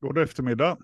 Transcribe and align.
God 0.00 0.18
eftermiddag. 0.18 0.78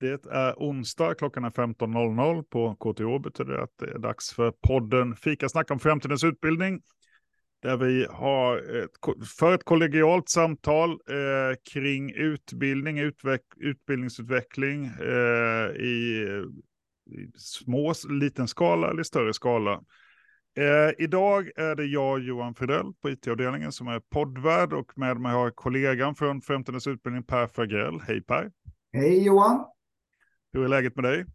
Det 0.00 0.26
är 0.26 0.54
onsdag, 0.56 1.14
klockan 1.14 1.44
är 1.44 1.50
15.00 1.50 2.42
på 2.42 2.74
KTH. 2.74 3.22
betyder 3.22 3.52
det 3.52 3.62
att 3.62 3.78
det 3.78 3.90
är 3.90 3.98
dags 3.98 4.32
för 4.32 4.50
podden 4.50 5.16
Fika 5.16 5.48
snack 5.48 5.70
om 5.70 5.78
framtidens 5.78 6.24
utbildning. 6.24 6.82
Där 7.62 7.76
vi 7.76 8.06
har 8.10 8.58
ett, 8.58 8.90
för 9.38 9.54
ett 9.54 9.64
kollegialt 9.64 10.28
samtal 10.28 10.90
eh, 10.90 11.56
kring 11.72 12.14
utbildning, 12.14 12.98
utveck, 12.98 13.42
utbildningsutveckling 13.56 14.84
eh, 14.84 15.70
i, 15.76 16.26
i 17.10 17.32
små, 17.36 17.94
liten 18.08 18.48
skala 18.48 18.90
eller 18.90 19.02
större 19.02 19.34
skala. 19.34 19.82
Eh, 20.54 21.04
idag 21.04 21.50
är 21.56 21.74
det 21.74 21.84
jag, 21.84 22.20
Johan 22.20 22.54
Fridell, 22.54 22.92
på 23.02 23.10
IT-avdelningen 23.10 23.72
som 23.72 23.88
är 23.88 24.00
poddvärd 24.00 24.72
och 24.72 24.98
med 24.98 25.16
mig 25.16 25.32
har 25.32 25.44
jag 25.44 25.56
kollegan 25.56 26.14
från 26.14 26.42
Framtidens 26.42 26.86
utbildning, 26.86 27.22
Per 27.22 27.46
Fagrell. 27.46 28.00
Hej 28.00 28.22
Per! 28.22 28.50
Hej 28.92 29.24
Johan! 29.24 29.64
Hur 30.52 30.64
är 30.64 30.68
läget 30.68 30.96
med 30.96 31.04
dig? 31.04 31.26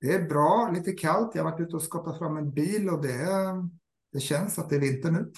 Det 0.00 0.12
är 0.12 0.22
bra, 0.28 0.70
lite 0.74 0.92
kallt. 0.92 1.34
Jag 1.34 1.44
har 1.44 1.50
varit 1.50 1.60
ute 1.60 1.76
och 1.76 1.82
skottat 1.82 2.18
fram 2.18 2.36
en 2.36 2.52
bil 2.52 2.88
och 2.88 3.02
det, 3.02 3.26
det 4.12 4.20
känns 4.20 4.58
att 4.58 4.70
det 4.70 4.76
är 4.76 4.80
vinter 4.80 5.10
nu. 5.10 5.32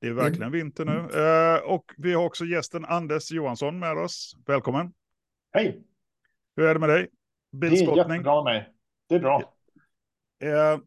Det 0.00 0.08
är 0.08 0.12
verkligen 0.12 0.52
vinter 0.52 0.84
nu. 0.84 1.20
Eh, 1.20 1.72
och 1.74 1.84
vi 1.96 2.12
har 2.12 2.24
också 2.24 2.44
gästen 2.44 2.84
Anders 2.84 3.32
Johansson 3.32 3.78
med 3.78 3.98
oss. 3.98 4.36
Välkommen! 4.46 4.92
Hej! 5.52 5.84
Hur 6.56 6.66
är 6.66 6.74
det 6.74 6.80
med 6.80 6.88
dig? 6.88 7.08
Bilskottning? 7.52 7.94
Det 7.94 8.02
är 8.02 8.14
jättebra 8.14 8.44
med 8.44 8.54
mig. 8.54 8.72
Det 9.08 9.14
är 9.14 9.20
bra. 9.20 9.54
Eh, 10.42 10.78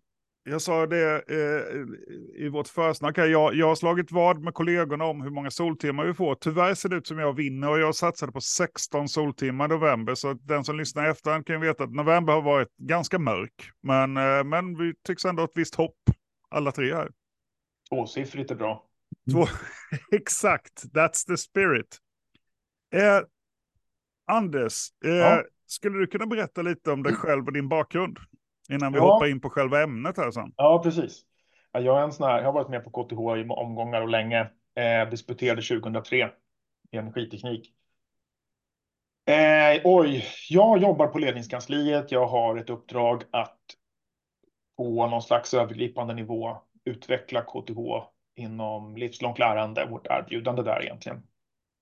jag 0.43 0.61
sa 0.61 0.87
det 0.87 1.23
eh, 1.27 2.45
i 2.45 2.49
vårt 2.49 2.67
försnack. 2.67 3.17
Jag, 3.17 3.55
jag 3.55 3.67
har 3.67 3.75
slagit 3.75 4.11
vad 4.11 4.41
med 4.41 4.53
kollegorna 4.53 5.05
om 5.05 5.21
hur 5.21 5.29
många 5.29 5.51
soltimmar 5.51 6.05
vi 6.05 6.13
får. 6.13 6.35
Tyvärr 6.35 6.73
ser 6.73 6.89
det 6.89 6.95
ut 6.95 7.07
som 7.07 7.19
jag 7.19 7.33
vinner 7.33 7.69
och 7.69 7.79
jag 7.79 7.95
satsade 7.95 8.31
på 8.31 8.41
16 8.41 9.09
soltimmar 9.09 9.65
i 9.65 9.67
november. 9.67 10.15
Så 10.15 10.33
den 10.33 10.63
som 10.63 10.77
lyssnar 10.77 11.09
efterhand 11.09 11.47
kan 11.47 11.61
veta 11.61 11.83
att 11.83 11.93
november 11.93 12.33
har 12.33 12.41
varit 12.41 12.77
ganska 12.77 13.19
mörk. 13.19 13.71
Men, 13.81 14.17
eh, 14.17 14.43
men 14.43 14.77
vi 14.77 14.93
tycks 15.07 15.25
ändå 15.25 15.41
ha 15.41 15.47
ett 15.47 15.57
visst 15.57 15.75
hopp, 15.75 15.97
alla 16.49 16.71
tre 16.71 16.93
här. 16.93 17.11
Tvåsiffrigt 17.89 18.51
är 18.51 18.55
bra. 18.55 18.85
Två, 19.31 19.47
exakt, 20.11 20.83
that's 20.93 21.27
the 21.27 21.37
spirit. 21.37 21.97
Eh, 22.93 23.21
Anders, 24.27 24.87
eh, 25.05 25.11
ja. 25.11 25.43
skulle 25.65 25.97
du 25.97 26.07
kunna 26.07 26.25
berätta 26.25 26.61
lite 26.61 26.91
om 26.91 27.03
dig 27.03 27.13
själv 27.13 27.45
och 27.45 27.53
din 27.53 27.69
bakgrund? 27.69 28.19
Innan 28.69 28.91
vi 28.91 28.97
ja. 28.97 29.13
hoppar 29.13 29.27
in 29.27 29.41
på 29.41 29.49
själva 29.49 29.83
ämnet 29.83 30.17
här 30.17 30.31
sen. 30.31 30.53
Ja, 30.57 30.81
precis. 30.83 31.21
Jag, 31.71 31.99
är 31.99 32.03
en 32.03 32.11
sån 32.11 32.27
här, 32.27 32.37
jag 32.37 32.45
har 32.45 32.53
varit 32.53 32.69
med 32.69 32.83
på 32.83 33.03
KTH 33.03 33.13
i 33.13 33.49
omgångar 33.49 34.01
och 34.01 34.09
länge. 34.09 34.49
Eh, 34.75 35.09
disputerade 35.09 35.61
2003 35.61 36.29
i 36.91 36.97
energiteknik. 36.97 37.73
Eh, 39.25 39.81
oj, 39.83 40.25
jag 40.49 40.77
jobbar 40.81 41.07
på 41.07 41.19
ledningskansliet. 41.19 42.11
Jag 42.11 42.25
har 42.25 42.57
ett 42.57 42.69
uppdrag 42.69 43.23
att 43.31 43.59
på 44.77 45.07
någon 45.07 45.21
slags 45.21 45.53
övergripande 45.53 46.13
nivå 46.13 46.57
utveckla 46.85 47.41
KTH 47.41 47.79
inom 48.35 48.97
livslångt 48.97 49.39
lärande, 49.39 49.85
vårt 49.85 50.07
erbjudande 50.07 50.63
där 50.63 50.83
egentligen, 50.83 51.23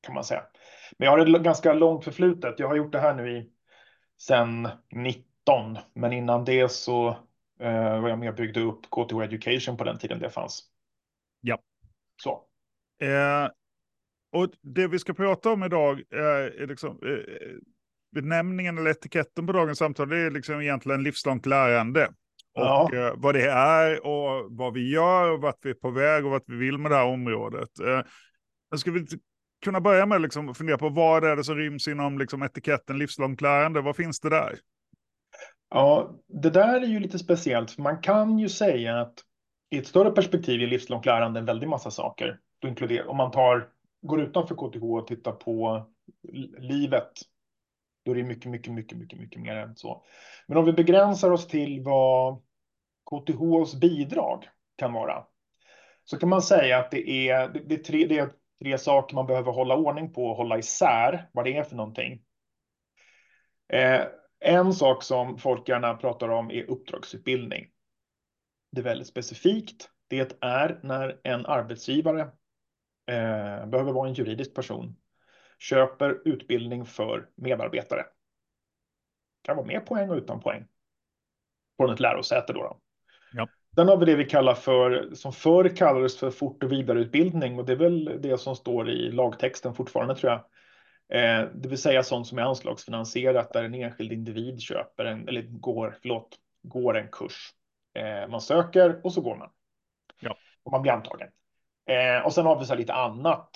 kan 0.01 0.15
man 0.15 0.23
säga. 0.23 0.43
Men 0.97 1.05
jag 1.05 1.11
har 1.11 1.35
ett 1.35 1.43
ganska 1.43 1.73
långt 1.73 2.03
förflutet. 2.03 2.59
Jag 2.59 2.67
har 2.67 2.75
gjort 2.75 2.91
det 2.91 2.99
här 2.99 3.13
nu 3.13 3.37
i 3.37 3.49
sedan 4.17 4.69
90 4.91 5.30
men 5.93 6.13
innan 6.13 6.45
det 6.45 6.71
så 6.71 7.09
eh, 7.59 8.01
var 8.01 8.09
jag 8.09 8.19
med 8.19 8.29
och 8.29 8.35
byggde 8.35 8.61
upp 8.61 8.81
KTH 8.81 9.21
Education 9.23 9.77
på 9.77 9.83
den 9.83 9.97
tiden 9.97 10.19
det 10.19 10.29
fanns. 10.29 10.63
Ja. 11.41 11.59
Så. 12.23 12.31
Eh, 13.01 13.49
och 14.31 14.49
det 14.61 14.87
vi 14.87 14.99
ska 14.99 15.13
prata 15.13 15.51
om 15.51 15.63
idag 15.63 16.01
är 16.09 16.67
liksom 16.67 16.89
eh, 16.89 17.57
benämningen 18.11 18.77
eller 18.77 18.91
etiketten 18.91 19.47
på 19.47 19.53
dagens 19.53 19.77
samtal. 19.77 20.09
Det 20.09 20.17
är 20.17 20.31
liksom 20.31 20.61
egentligen 20.61 21.03
livslångt 21.03 21.45
lärande. 21.45 22.05
Och 22.53 22.63
ja. 22.63 22.89
eh, 22.93 23.13
vad 23.15 23.35
det 23.35 23.49
är 23.51 24.05
och 24.05 24.57
vad 24.57 24.73
vi 24.73 24.91
gör 24.91 25.31
och 25.31 25.41
vart 25.41 25.65
vi 25.65 25.69
är 25.69 25.73
på 25.73 25.91
väg 25.91 26.25
och 26.25 26.31
vart 26.31 26.43
vi 26.47 26.55
vill 26.55 26.77
med 26.77 26.91
det 26.91 26.95
här 26.95 27.05
området. 27.05 27.79
Eh, 27.79 28.01
jag 28.69 28.79
skulle 28.79 29.05
kunna 29.63 29.81
börja 29.81 30.05
med 30.05 30.21
liksom 30.21 30.49
att 30.49 30.57
fundera 30.57 30.77
på 30.77 30.89
vad 30.89 31.23
är 31.23 31.35
det 31.35 31.43
som 31.43 31.55
ryms 31.55 31.87
inom 31.87 32.17
liksom 32.17 32.43
etiketten 32.43 32.97
livslångt 32.97 33.41
lärande? 33.41 33.81
Vad 33.81 33.95
finns 33.95 34.19
det 34.19 34.29
där? 34.29 34.59
Ja, 35.73 36.15
det 36.27 36.49
där 36.49 36.81
är 36.81 36.85
ju 36.85 36.99
lite 36.99 37.19
speciellt, 37.19 37.71
för 37.71 37.81
man 37.81 38.01
kan 38.01 38.39
ju 38.39 38.49
säga 38.49 39.01
att 39.01 39.13
i 39.69 39.77
ett 39.77 39.87
större 39.87 40.11
perspektiv 40.11 40.61
är 40.61 40.67
livslångt 40.67 41.05
lärande 41.05 41.39
en 41.39 41.45
väldig 41.45 41.67
massa 41.67 41.91
saker. 41.91 42.39
Då 42.59 42.67
inkluderar, 42.67 43.07
om 43.07 43.17
man 43.17 43.31
tar, 43.31 43.69
går 44.01 44.21
utanför 44.21 44.55
KTH 44.55 44.83
och 44.83 45.07
tittar 45.07 45.31
på 45.31 45.85
livet, 46.57 47.11
då 48.05 48.11
är 48.11 48.15
det 48.15 48.23
mycket, 48.23 48.51
mycket, 48.51 48.73
mycket, 48.73 48.97
mycket, 48.97 49.19
mycket 49.19 49.41
mer 49.41 49.55
än 49.55 49.75
så. 49.75 50.03
Men 50.47 50.57
om 50.57 50.65
vi 50.65 50.73
begränsar 50.73 51.31
oss 51.31 51.47
till 51.47 51.81
vad 51.83 52.41
KTHs 53.11 53.75
bidrag 53.75 54.49
kan 54.75 54.93
vara, 54.93 55.25
så 56.03 56.17
kan 56.17 56.29
man 56.29 56.41
säga 56.41 56.77
att 56.77 56.91
det 56.91 57.29
är, 57.29 57.49
det 57.65 57.75
är, 57.75 57.83
tre, 57.83 58.05
det 58.05 58.17
är 58.17 58.31
tre 58.63 58.77
saker 58.77 59.15
man 59.15 59.27
behöver 59.27 59.51
hålla 59.51 59.75
ordning 59.75 60.13
på 60.13 60.25
och 60.25 60.35
hålla 60.35 60.57
isär 60.57 61.29
vad 61.31 61.45
det 61.45 61.57
är 61.57 61.63
för 61.63 61.75
någonting. 61.75 62.21
Eh, 63.73 64.01
en 64.41 64.73
sak 64.73 65.03
som 65.03 65.37
folk 65.37 65.69
gärna 65.69 65.93
pratar 65.93 66.29
om 66.29 66.51
är 66.51 66.69
uppdragsutbildning. 66.69 67.67
Det 68.71 68.81
är 68.81 68.83
väldigt 68.83 69.07
specifikt. 69.07 69.89
Det 70.07 70.37
är 70.41 70.79
när 70.83 71.19
en 71.23 71.45
arbetsgivare 71.45 72.21
eh, 73.07 73.65
behöver 73.65 73.91
vara 73.91 74.07
en 74.07 74.13
juridisk 74.13 74.53
person 74.53 74.95
köper 75.61 76.21
utbildning 76.25 76.85
för 76.85 77.29
medarbetare. 77.35 78.01
Det 78.01 79.45
kan 79.45 79.55
vara 79.55 79.67
med 79.67 79.85
poäng 79.85 80.09
och 80.09 80.17
utan 80.17 80.39
poäng. 80.39 80.67
Från 81.77 81.93
ett 81.93 81.99
lärosäte 81.99 82.53
då. 82.53 82.63
då. 82.63 82.79
Ja. 83.33 83.47
Sen 83.75 83.87
har 83.87 83.97
vi 83.97 84.05
det 84.05 84.15
vi 84.15 84.25
kallar 84.25 84.53
för, 84.53 85.13
som 85.13 85.33
förr 85.33 85.75
kallades 85.75 86.17
för 86.17 86.31
fort 86.31 86.63
och 86.63 86.71
vidareutbildning 86.71 87.59
och 87.59 87.65
det 87.65 87.71
är 87.71 87.77
väl 87.77 88.17
det 88.21 88.37
som 88.37 88.55
står 88.55 88.89
i 88.89 89.11
lagtexten 89.11 89.73
fortfarande 89.73 90.15
tror 90.15 90.31
jag. 90.31 90.45
Eh, 91.11 91.45
det 91.53 91.69
vill 91.69 91.77
säga 91.77 92.03
sånt 92.03 92.27
som 92.27 92.37
är 92.37 92.41
anslagsfinansierat 92.41 93.53
där 93.53 93.63
en 93.63 93.73
enskild 93.73 94.11
individ 94.11 94.61
köper 94.61 95.05
en, 95.05 95.27
eller 95.27 95.41
går, 95.41 95.97
förlåt, 96.01 96.37
går 96.63 96.97
en 96.97 97.07
kurs. 97.07 97.51
Eh, 97.93 98.27
man 98.27 98.41
söker 98.41 99.05
och 99.05 99.13
så 99.13 99.21
går 99.21 99.35
man. 99.35 99.49
Ja. 100.19 100.35
Och 100.63 100.71
man 100.71 100.81
blir 100.81 100.91
antagen. 100.91 101.27
Eh, 101.89 102.25
och 102.25 102.33
sen 102.33 102.45
har 102.45 102.59
vi 102.59 102.65
så 102.65 102.75
lite 102.75 102.93
annat 102.93 103.49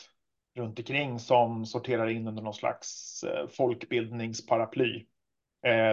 runt 0.56 0.80
omkring 0.80 1.20
som 1.20 1.66
sorterar 1.66 2.08
in 2.10 2.28
under 2.28 2.44
någon 2.44 2.54
slags 2.54 3.24
folkbildningsparaply. 3.58 5.06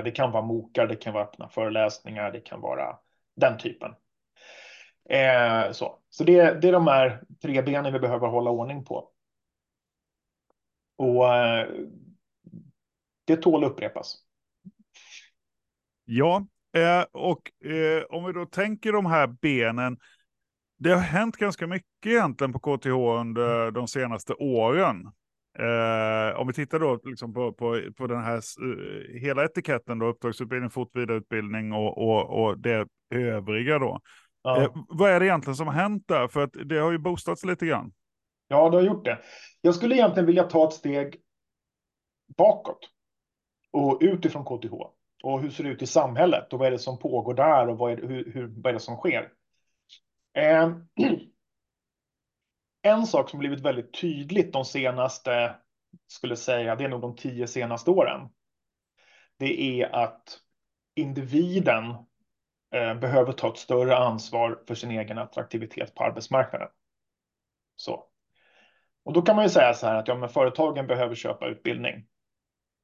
det 0.05 0.11
kan 0.17 0.33
vara 0.33 0.43
mokar, 0.43 0.87
det 0.87 0.97
kan 0.97 1.13
vara 1.13 1.25
öppna 1.25 1.49
föreläsningar, 1.49 2.33
det 2.33 2.41
kan 2.41 2.61
vara 2.61 2.99
den 3.37 3.59
typen. 3.59 3.95
så 5.73 5.99
så 6.11 6.25
det, 6.25 6.61
det 6.61 6.69
är 6.69 6.73
de 6.73 6.87
här 6.87 7.23
tre 7.43 7.63
benen 7.63 7.93
vi 7.93 7.99
behöver 7.99 8.27
hålla 8.27 8.51
ordning 8.51 8.85
på. 8.85 9.12
Och 11.03 11.35
eh, 11.35 11.69
det 13.25 13.37
tål 13.37 13.65
upprepas. 13.65 14.17
Ja, 16.05 16.47
eh, 16.77 17.05
och 17.13 17.67
eh, 17.71 18.03
om 18.03 18.25
vi 18.25 18.33
då 18.33 18.47
tänker 18.47 18.93
de 18.93 19.07
här 19.07 19.27
benen. 19.27 19.99
Det 20.79 20.91
har 20.91 21.01
hänt 21.01 21.37
ganska 21.37 21.67
mycket 21.67 22.07
egentligen 22.07 22.53
på 22.53 22.59
KTH 22.59 22.89
under 23.21 23.71
de 23.71 23.89
senaste 23.89 24.35
åren. 24.35 25.07
Eh, 25.59 26.41
om 26.41 26.47
vi 26.47 26.53
tittar 26.53 26.79
då 26.79 27.01
liksom 27.05 27.35
på, 27.35 27.53
på, 27.53 27.83
på 27.97 28.07
den 28.07 28.23
här 28.23 28.43
uh, 28.63 29.21
hela 29.21 29.45
etiketten 29.45 29.99
då, 29.99 30.07
uppdragsutbildning, 30.07 30.71
fortvidareutbildning 30.71 31.73
och, 31.73 31.99
och, 31.99 32.43
och 32.43 32.59
det 32.59 32.89
övriga 33.15 33.79
då. 33.79 34.01
Ja. 34.43 34.63
Eh, 34.63 34.71
vad 34.89 35.11
är 35.11 35.21
det 35.21 35.27
egentligen 35.27 35.57
som 35.57 35.67
har 35.67 35.75
hänt 35.75 36.05
där? 36.07 36.29
För 36.29 36.43
att 36.43 36.53
det 36.65 36.79
har 36.79 36.91
ju 36.91 36.99
boostats 36.99 37.45
lite 37.45 37.67
grann. 37.67 37.93
Ja, 38.53 38.71
du 38.71 38.77
har 38.77 38.85
gjort 38.85 39.05
det. 39.05 39.19
Jag 39.61 39.75
skulle 39.75 39.95
egentligen 39.95 40.27
vilja 40.27 40.45
ta 40.45 40.69
ett 40.69 40.75
steg 40.75 41.21
bakåt 42.37 42.91
och 43.73 43.99
utifrån 44.01 44.45
KTH. 44.45 44.73
Och 45.23 45.41
hur 45.41 45.51
ser 45.51 45.65
det 45.65 45.71
ut 45.71 45.83
i 45.83 45.87
samhället 45.87 46.53
och 46.53 46.59
vad 46.59 46.69
är 46.69 46.71
det 46.71 46.79
som 46.79 46.99
pågår 46.99 47.35
där 47.35 47.69
och 47.69 47.79
vad 47.79 47.93
är 47.93 47.97
det, 47.97 48.07
hur, 48.07 48.33
hur, 48.33 48.47
vad 48.47 48.67
är 48.67 48.73
det 48.73 48.81
som 48.81 48.97
sker? 48.97 49.33
Eh, 50.35 50.71
en 52.83 53.07
sak 53.07 53.31
som 53.31 53.39
blivit 53.39 53.61
väldigt 53.61 54.01
tydligt 54.01 54.53
de 54.53 54.65
senaste, 54.65 55.57
skulle 56.07 56.37
säga, 56.37 56.77
det 56.77 56.85
är 56.85 56.89
nog 56.89 57.01
de 57.01 57.17
tio 57.17 57.47
senaste 57.47 57.91
åren. 57.91 58.29
Det 59.39 59.81
är 59.81 59.95
att 59.95 60.39
individen 60.95 61.85
eh, 62.75 62.95
behöver 62.95 63.33
ta 63.33 63.49
ett 63.49 63.59
större 63.59 63.97
ansvar 63.97 64.63
för 64.69 64.75
sin 64.75 64.91
egen 64.91 65.19
attraktivitet 65.19 65.95
på 65.95 66.05
arbetsmarknaden. 66.05 66.69
Så. 67.77 68.12
Och 69.05 69.13
då 69.13 69.23
kan 69.23 69.37
man 69.37 69.45
ju 69.45 69.49
säga 69.49 69.75
så 69.75 69.87
här 69.87 69.95
att 69.95 70.09
ja, 70.09 70.15
men 70.15 70.29
företagen 70.29 70.87
behöver 70.87 71.15
köpa 71.15 71.47
utbildning 71.47 72.07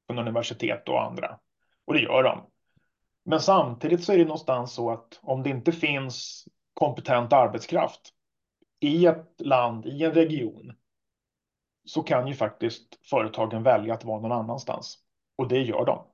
från 0.07 0.19
universitet 0.19 0.89
och 0.89 1.03
andra. 1.03 1.39
Och 1.85 1.93
det 1.93 1.99
gör 1.99 2.23
de. 2.23 2.49
Men 3.25 3.39
samtidigt 3.39 4.03
så 4.03 4.13
är 4.13 4.17
det 4.17 4.23
någonstans 4.23 4.73
så 4.73 4.91
att 4.91 5.19
om 5.21 5.43
det 5.43 5.49
inte 5.49 5.71
finns 5.71 6.45
kompetent 6.73 7.33
arbetskraft 7.33 8.13
i 8.79 9.05
ett 9.05 9.41
land, 9.41 9.85
i 9.85 10.03
en 10.03 10.11
region, 10.11 10.73
så 11.85 12.03
kan 12.03 12.27
ju 12.27 12.33
faktiskt 12.33 13.05
företagen 13.09 13.63
välja 13.63 13.93
att 13.93 14.03
vara 14.03 14.21
någon 14.21 14.31
annanstans. 14.31 14.97
Och 15.37 15.47
det 15.47 15.61
gör 15.61 15.85
de. 15.85 16.07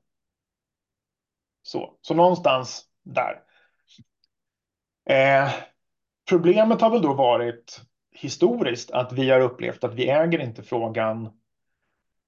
Så, 1.62 1.98
så 2.02 2.14
någonstans 2.14 2.86
där. 3.04 3.44
Eh, 5.10 5.52
problemet 6.30 6.82
har 6.82 6.90
väl 6.90 7.02
då 7.02 7.14
varit 7.14 7.82
historiskt 8.16 8.92
att 8.92 9.14
vi 9.14 9.30
har 9.30 9.40
upplevt 9.40 9.84
att 9.84 9.94
vi 9.94 10.10
äger 10.10 10.40
inte 10.40 10.64
frågan 10.64 11.30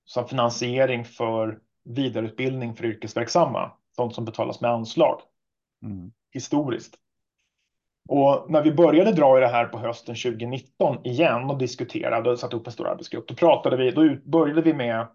som 0.06 0.28
finansiering 0.28 1.06
för 1.06 1.60
vidareutbildning 1.84 2.76
för 2.76 2.86
yrkesverksamma, 2.86 3.72
sånt 3.96 4.16
som 4.16 4.26
betalas 4.26 4.62
med 4.62 4.72
anslag. 4.72 5.22
Mm. 5.84 6.12
Historiskt. 6.32 6.96
Och 8.10 8.52
när 8.52 8.64
vi 8.64 8.72
började 8.72 9.12
dra 9.12 9.38
i 9.38 9.42
det 9.42 9.48
här 9.48 9.66
på 9.66 9.78
hösten 9.78 10.16
2019 10.16 11.06
igen 11.06 11.44
och 11.44 11.58
diskuterade 11.58 12.30
och 12.30 12.40
satte 12.40 12.56
upp 12.56 12.68
en 12.68 12.74
stor 12.74 12.88
arbetsgrupp, 12.88 13.28
då 13.28 13.36
pratade 13.36 13.78
vi, 13.78 13.92
då 13.92 14.16
började 14.26 14.62
vi 14.62 14.74
med 14.74 15.08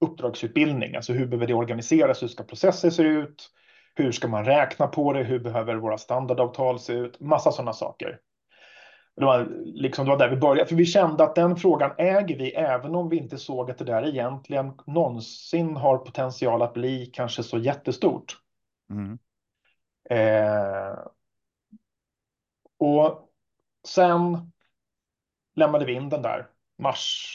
uppdragsutbildning, 0.00 0.96
alltså 0.96 1.12
hur 1.12 1.26
behöver 1.26 1.46
det 1.46 1.54
organiseras, 1.54 2.22
hur 2.22 2.28
ska 2.28 2.44
processer 2.44 2.90
se 2.90 3.02
ut, 3.02 3.50
hur 3.94 4.12
ska 4.12 4.28
man 4.28 4.44
räkna 4.44 4.86
på 4.86 5.12
det, 5.12 5.22
hur 5.22 5.38
behöver 5.38 5.74
våra 5.74 5.98
standardavtal 5.98 6.78
se 6.78 6.92
ut, 6.92 7.20
massa 7.20 7.52
sådana 7.52 7.72
saker. 7.72 8.18
Det 9.16 9.24
var, 9.24 9.48
liksom, 9.64 10.04
det 10.04 10.10
var 10.10 10.18
där 10.18 10.30
vi 10.30 10.36
började, 10.36 10.68
för 10.68 10.76
vi 10.76 10.86
kände 10.86 11.24
att 11.24 11.34
den 11.34 11.56
frågan 11.56 11.92
äger 11.98 12.38
vi, 12.38 12.50
även 12.54 12.94
om 12.94 13.08
vi 13.08 13.16
inte 13.16 13.38
såg 13.38 13.70
att 13.70 13.78
det 13.78 13.84
där 13.84 14.06
egentligen 14.06 14.72
någonsin 14.86 15.76
har 15.76 15.98
potential 15.98 16.62
att 16.62 16.74
bli 16.74 17.06
kanske 17.06 17.42
så 17.42 17.58
jättestort. 17.58 18.36
Mm. 18.90 19.18
Eh, 20.10 20.98
och 22.78 23.28
sen 23.88 24.52
lämnade 25.54 25.84
vi 25.84 25.92
in 25.92 26.08
den 26.08 26.22
där, 26.22 26.46
mars 26.78 27.28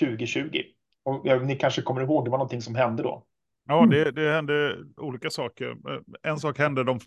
2020. 0.00 0.62
Och 1.02 1.46
ni 1.46 1.56
kanske 1.56 1.82
kommer 1.82 2.00
ihåg, 2.00 2.24
det 2.24 2.30
var 2.30 2.38
någonting 2.38 2.62
som 2.62 2.74
hände 2.74 3.02
då. 3.02 3.26
Ja, 3.68 3.86
det, 3.86 4.10
det 4.10 4.32
hände 4.32 4.76
olika 4.96 5.30
saker. 5.30 5.76
En 6.22 6.38
sak 6.38 6.58
hände, 6.58 6.84
de, 6.84 6.98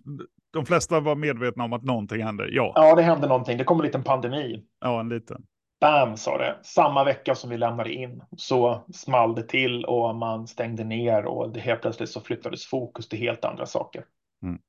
de 0.53 0.65
flesta 0.65 0.99
var 0.99 1.15
medvetna 1.15 1.63
om 1.63 1.73
att 1.73 1.83
någonting 1.83 2.23
hände. 2.23 2.47
Ja. 2.49 2.71
ja, 2.75 2.95
det 2.95 3.01
hände 3.01 3.27
någonting. 3.27 3.57
Det 3.57 3.63
kom 3.63 3.79
en 3.79 3.85
liten 3.85 4.03
pandemi. 4.03 4.63
Ja, 4.79 4.99
en 4.99 5.09
liten. 5.09 5.43
Bam, 5.81 6.17
sa 6.17 6.37
det. 6.37 6.57
Samma 6.63 7.03
vecka 7.03 7.35
som 7.35 7.49
vi 7.49 7.57
lämnade 7.57 7.93
in 7.93 8.23
så 8.37 8.85
small 8.93 9.35
det 9.35 9.43
till 9.43 9.85
och 9.85 10.15
man 10.15 10.47
stängde 10.47 10.83
ner 10.83 11.25
och 11.25 11.49
det 11.49 11.59
helt 11.59 11.81
plötsligt 11.81 12.09
så 12.09 12.21
flyttades 12.21 12.65
fokus 12.65 13.09
till 13.09 13.19
helt 13.19 13.45
andra 13.45 13.65
saker. 13.65 14.03
Mm. 14.43 14.59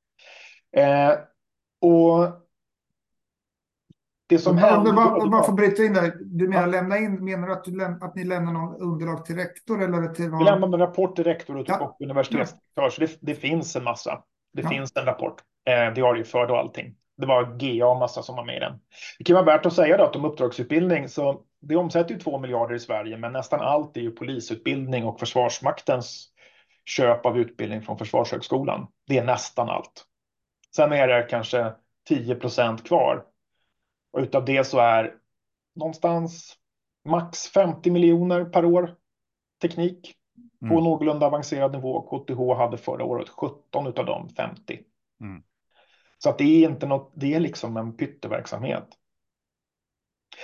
Eh, 0.77 1.19
och 1.81 2.48
det 4.29 4.39
som 4.39 4.59
hände... 4.59 4.93
Bara 4.93 5.43
för 5.43 5.53
bryta 5.53 5.85
in 5.85 5.93
där. 5.93 6.13
Du 6.21 6.49
menar 6.49 6.63
ja. 6.63 6.67
lämna 6.67 6.99
in, 6.99 7.25
menar 7.25 7.47
du 7.47 7.53
att, 7.53 7.65
du 7.65 7.77
läm, 7.77 8.03
att 8.03 8.15
ni 8.15 8.25
lämnar 8.25 8.53
någon 8.53 8.77
underlag 8.77 9.25
till 9.25 9.37
rektor 9.37 9.83
eller 9.83 10.09
till 10.15 10.29
någon... 10.29 10.39
Vi 10.39 10.45
lämnar 10.45 10.69
en 10.69 10.79
rapport 10.79 11.17
till 11.17 11.25
rektor 11.25 11.57
och, 11.57 11.65
ja. 11.69 11.79
och 11.79 11.97
universitetsdirektör, 12.01 12.91
så 12.91 13.01
det, 13.01 13.19
det, 13.21 13.35
finns 13.35 13.77
en 13.77 13.85
massa. 13.85 14.23
Det 14.53 14.63
ja. 14.63 14.69
finns 14.69 14.97
en 14.97 15.05
rapport, 15.05 15.35
eh, 15.71 15.95
diarieförd 15.95 16.51
och 16.51 16.59
allting. 16.59 16.95
Det 17.17 17.27
var 17.27 17.45
GA 17.59 17.87
och 17.87 17.99
massa 17.99 18.23
som 18.23 18.37
var 18.37 18.45
med 18.45 18.57
i 18.57 18.61
den. 18.61 18.73
Det 19.19 19.25
kan 19.25 19.35
vara 19.35 19.45
värt 19.45 19.67
att 19.67 19.73
säga 19.73 19.97
då 19.97 20.05
att 20.05 20.17
om 20.17 20.25
uppdragsutbildning, 20.25 21.09
så 21.09 21.41
det 21.61 21.77
omsätter 21.77 22.15
ju 22.15 22.21
två 22.21 22.39
miljarder 22.39 22.75
i 22.75 22.79
Sverige, 22.79 23.17
men 23.17 23.33
nästan 23.33 23.61
allt 23.61 23.97
är 23.97 24.01
ju 24.01 24.11
polisutbildning 24.11 25.05
och 25.05 25.21
Försvarsmaktens 25.21 26.29
köp 26.85 27.27
av 27.27 27.39
utbildning 27.39 27.83
från 27.83 27.99
Försvarshögskolan. 27.99 28.87
Det 29.07 29.19
är 29.19 29.25
nästan 29.25 29.69
allt. 29.69 30.05
Sen 30.77 30.93
är 30.93 31.09
det 31.09 31.23
kanske 31.23 31.73
10 32.09 32.35
procent 32.35 32.87
kvar 32.87 33.25
och 34.11 34.21
utav 34.21 34.45
det 34.45 34.65
så 34.65 34.79
är 34.79 35.15
någonstans 35.75 36.57
max 37.05 37.49
50 37.49 37.91
miljoner 37.91 38.45
per 38.45 38.65
år 38.65 38.97
teknik 39.63 40.15
på 40.61 40.67
mm. 40.67 40.85
någorlunda 40.85 41.27
avancerad 41.27 41.73
nivå. 41.73 42.03
KTH 42.03 42.59
hade 42.59 42.77
förra 42.77 43.05
året 43.05 43.29
17 43.29 43.87
utav 43.87 44.07
dem 44.07 44.29
50. 44.29 44.81
Mm. 45.21 45.43
Så 46.19 46.31
att 46.31 46.39
det 46.39 46.45
är 46.45 46.69
inte 46.69 46.87
något, 46.87 47.13
det 47.15 47.35
är 47.35 47.41
liksom 47.41 47.77
en 47.77 47.97
pytteverksamhet. 47.97 48.89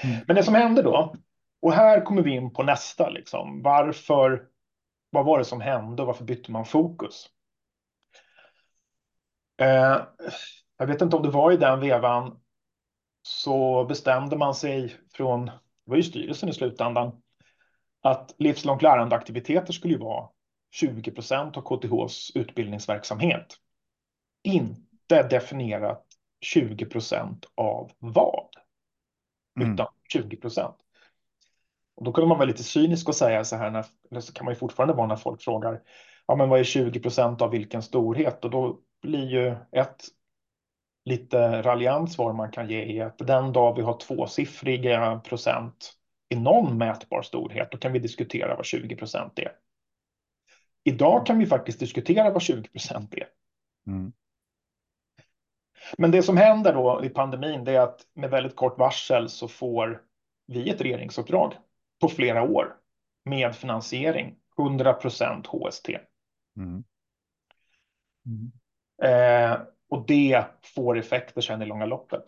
Mm. 0.03 0.17
Men 0.27 0.37
det 0.37 0.43
som 0.43 0.55
hände 0.55 0.83
då, 0.83 1.15
och 1.61 1.73
här 1.73 2.01
kommer 2.05 2.23
vi 2.23 2.31
in 2.31 2.53
på 2.53 2.63
nästa, 2.63 3.09
liksom, 3.09 3.63
varför, 3.63 4.47
vad 5.11 5.25
var 5.25 5.39
det 5.39 5.45
som 5.45 5.61
hände 5.61 6.03
och 6.03 6.07
varför 6.07 6.25
bytte 6.25 6.53
man 6.53 6.65
fokus? 6.65 7.31
Eh, 9.57 10.03
jag 10.79 10.87
vet 10.87 11.03
inte 11.03 11.17
om 11.17 11.23
det 11.23 11.31
var 11.31 11.53
i 11.53 11.57
den 11.57 11.81
vevan 11.81 12.41
så 13.27 13.85
bestämde 13.85 14.37
man 14.37 14.55
sig 14.55 14.97
från, 15.13 15.47
det 15.47 15.53
var 15.85 15.97
ju 15.97 16.03
styrelsen 16.03 16.49
i 16.49 16.53
slutändan, 16.53 17.23
att 18.03 18.35
livslångt 18.39 18.83
lärande 18.83 19.17
aktiviteter 19.17 19.73
skulle 19.73 19.95
ju 19.95 20.01
vara 20.01 20.29
20 20.75 21.11
procent 21.11 21.57
av 21.57 21.63
KTHs 21.63 22.31
utbildningsverksamhet. 22.35 23.47
Inte 24.43 25.23
definierat 25.31 26.07
20 26.41 26.87
procent 26.87 27.47
av 27.55 27.93
vad, 27.99 28.49
mm. 29.61 29.75
utan 29.75 29.87
20 30.13 30.37
procent. 30.37 30.77
Och 31.97 32.05
då 32.05 32.13
kunde 32.13 32.29
man 32.29 32.39
vara 32.39 32.49
lite 32.49 32.65
cynisk 32.65 33.09
och 33.09 33.15
säga 33.15 33.45
så 33.45 33.57
här, 33.57 33.71
när, 33.71 33.87
eller 34.11 34.21
så 34.21 34.33
kan 34.33 34.45
man 34.45 34.55
ju 34.55 34.59
fortfarande 34.59 34.95
vara 34.95 35.07
när 35.07 35.17
folk 35.17 35.43
frågar, 35.43 35.81
ja 36.27 36.37
men 36.37 36.49
vad 36.49 36.61
är 36.61 36.65
20 36.65 37.01
procent 37.01 37.43
av 37.43 37.51
vilken 37.51 37.83
storhet? 37.83 38.45
Och 38.45 38.51
då 38.51 38.81
blir 39.03 39.29
ju 39.31 39.57
ett 39.73 40.05
lite 41.05 41.63
raljant 41.63 42.13
svar 42.13 42.33
man 42.33 42.51
kan 42.51 42.69
ge 42.69 43.01
är 43.01 43.07
att 43.07 43.19
den 43.19 43.53
dag 43.53 43.77
vi 43.77 43.83
har 43.83 43.99
tvåsiffriga 43.99 45.21
procent 45.25 45.93
i 46.29 46.37
någon 46.37 46.79
mätbar 46.79 47.23
storhet, 47.23 47.71
då 47.71 47.79
kan 47.79 47.93
vi 47.93 47.99
diskutera 47.99 48.57
vad 48.57 48.65
20 48.65 48.97
procent 48.97 49.39
är. 49.39 49.53
Idag 50.85 51.27
kan 51.27 51.39
vi 51.39 51.47
faktiskt 51.47 51.81
diskutera 51.81 52.31
vad 52.31 52.43
20 52.43 52.69
procent 52.69 53.15
är. 53.15 53.29
Mm. 53.87 54.13
Men 55.99 56.11
det 56.11 56.23
som 56.23 56.37
händer 56.37 56.73
då 56.73 57.05
i 57.05 57.09
pandemin 57.09 57.65
det 57.65 57.73
är 57.73 57.81
att 57.81 58.01
med 58.15 58.31
väldigt 58.31 58.57
kort 58.57 58.79
varsel 58.79 59.29
så 59.29 59.49
får 59.49 60.03
vi 60.47 60.71
ett 60.71 60.81
regeringsuppdrag 60.81 61.55
på 62.01 62.09
flera 62.09 62.43
år 62.43 62.77
med 63.25 63.55
finansiering, 63.55 64.37
100 64.59 64.93
procent 64.93 65.47
HST. 65.47 65.89
Mm. 66.57 66.85
Mm. 68.27 68.53
Eh, 69.03 69.61
och 69.95 70.05
det 70.07 70.45
får 70.75 70.99
effekter 70.99 71.41
sen 71.41 71.63
i 71.63 71.67
långa 71.67 71.87
loppet. 71.87 72.25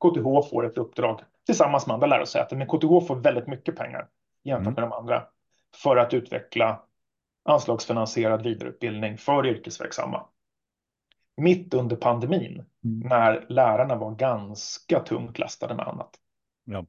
KTH 0.00 0.50
får 0.50 0.66
ett 0.66 0.78
uppdrag 0.78 1.20
tillsammans 1.46 1.86
med 1.86 1.94
andra 1.94 2.06
lärosäten, 2.06 2.58
men 2.58 2.66
KTH 2.66 3.06
får 3.06 3.16
väldigt 3.16 3.46
mycket 3.46 3.76
pengar 3.76 4.08
jämfört 4.44 4.66
mm. 4.66 4.74
med 4.74 4.82
de 4.82 4.92
andra 4.92 5.26
för 5.82 5.96
att 5.96 6.14
utveckla 6.14 6.82
anslagsfinansierad 7.44 8.42
vidareutbildning 8.42 9.18
för 9.18 9.46
yrkesverksamma. 9.46 10.26
Mitt 11.36 11.74
under 11.74 11.96
pandemin, 11.96 12.64
mm. 12.84 13.08
när 13.08 13.46
lärarna 13.48 13.96
var 13.96 14.14
ganska 14.14 15.00
tungt 15.00 15.38
lastade 15.38 15.74
med 15.74 15.88
annat. 15.88 16.10
Ja. 16.64 16.86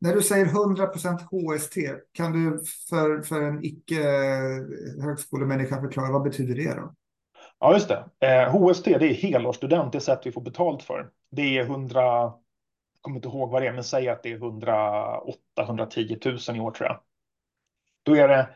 När 0.00 0.14
du 0.14 0.22
säger 0.22 0.46
100% 0.46 1.56
HST, 1.56 1.76
kan 2.12 2.32
du 2.32 2.64
för, 2.88 3.22
för 3.22 3.42
en 3.42 3.64
icke 3.64 4.02
högskolemänniska 5.02 5.80
förklara 5.80 6.12
vad 6.12 6.22
betyder 6.22 6.54
det 6.54 6.74
då? 6.74 6.94
Ja, 7.64 7.72
just 7.72 7.88
det. 7.88 8.04
Eh, 8.20 8.52
HST, 8.52 8.84
det 8.84 9.06
är 9.06 9.14
helårsstudent, 9.14 9.92
det 9.92 10.00
sätt 10.00 10.20
vi 10.24 10.32
får 10.32 10.40
betalt 10.40 10.82
för. 10.82 11.10
Det 11.30 11.58
är 11.58 11.62
100, 11.62 12.02
jag 12.02 12.40
kommer 13.00 13.16
inte 13.16 13.28
ihåg 13.28 13.50
vad 13.50 13.62
det 13.62 13.68
är, 13.68 13.72
men 13.72 13.84
säg 13.84 14.08
att 14.08 14.22
det 14.22 14.32
är 14.32 14.38
108-110 14.38 16.50
000 16.50 16.56
i 16.56 16.60
år 16.60 16.70
tror 16.70 16.88
jag. 16.88 17.00
Då 18.02 18.16
är 18.16 18.28
det, 18.28 18.48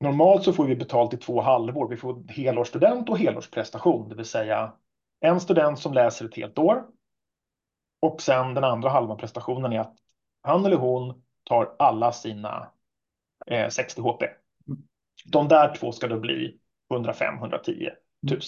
normalt 0.00 0.44
så 0.44 0.52
får 0.52 0.64
vi 0.64 0.76
betalt 0.76 1.14
i 1.14 1.16
två 1.16 1.40
halvår. 1.40 1.88
Vi 1.88 1.96
får 1.96 2.24
helårsstudent 2.28 3.08
och 3.08 3.18
helårsprestation, 3.18 4.08
det 4.08 4.14
vill 4.14 4.24
säga 4.24 4.72
en 5.20 5.40
student 5.40 5.78
som 5.78 5.92
läser 5.92 6.24
ett 6.24 6.36
helt 6.36 6.58
år. 6.58 6.84
Och 8.00 8.22
sen 8.22 8.54
den 8.54 8.64
andra 8.64 8.88
halvan 8.88 9.16
prestationen 9.16 9.72
är 9.72 9.80
att 9.80 9.96
han 10.42 10.66
eller 10.66 10.76
hon 10.76 11.22
tar 11.44 11.76
alla 11.78 12.12
sina 12.12 12.70
eh, 13.46 13.68
60 13.68 14.02
HP. 14.02 14.22
De 15.24 15.48
där 15.48 15.74
två 15.74 15.92
ska 15.92 16.08
då 16.08 16.20
bli 16.20 16.58
105-110 16.98 17.90
000. 18.30 18.40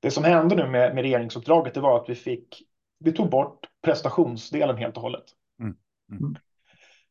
Det 0.00 0.10
som 0.10 0.24
hände 0.24 0.56
nu 0.56 0.66
med, 0.66 0.94
med 0.94 1.02
regeringsuppdraget 1.02 1.74
det 1.74 1.80
var 1.80 2.02
att 2.02 2.08
vi 2.08 2.14
fick, 2.14 2.62
vi 2.98 3.12
tog 3.12 3.30
bort 3.30 3.66
prestationsdelen 3.82 4.76
helt 4.76 4.96
och 4.96 5.02
hållet. 5.02 5.24
Mm. 5.60 5.76
Mm. 6.10 6.36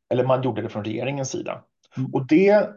Eller 0.09 0.25
man 0.25 0.43
gjorde 0.43 0.61
det 0.61 0.69
från 0.69 0.83
regeringens 0.83 1.31
sida. 1.31 1.63
Mm. 1.97 2.13
Och 2.13 2.27
det 2.27 2.69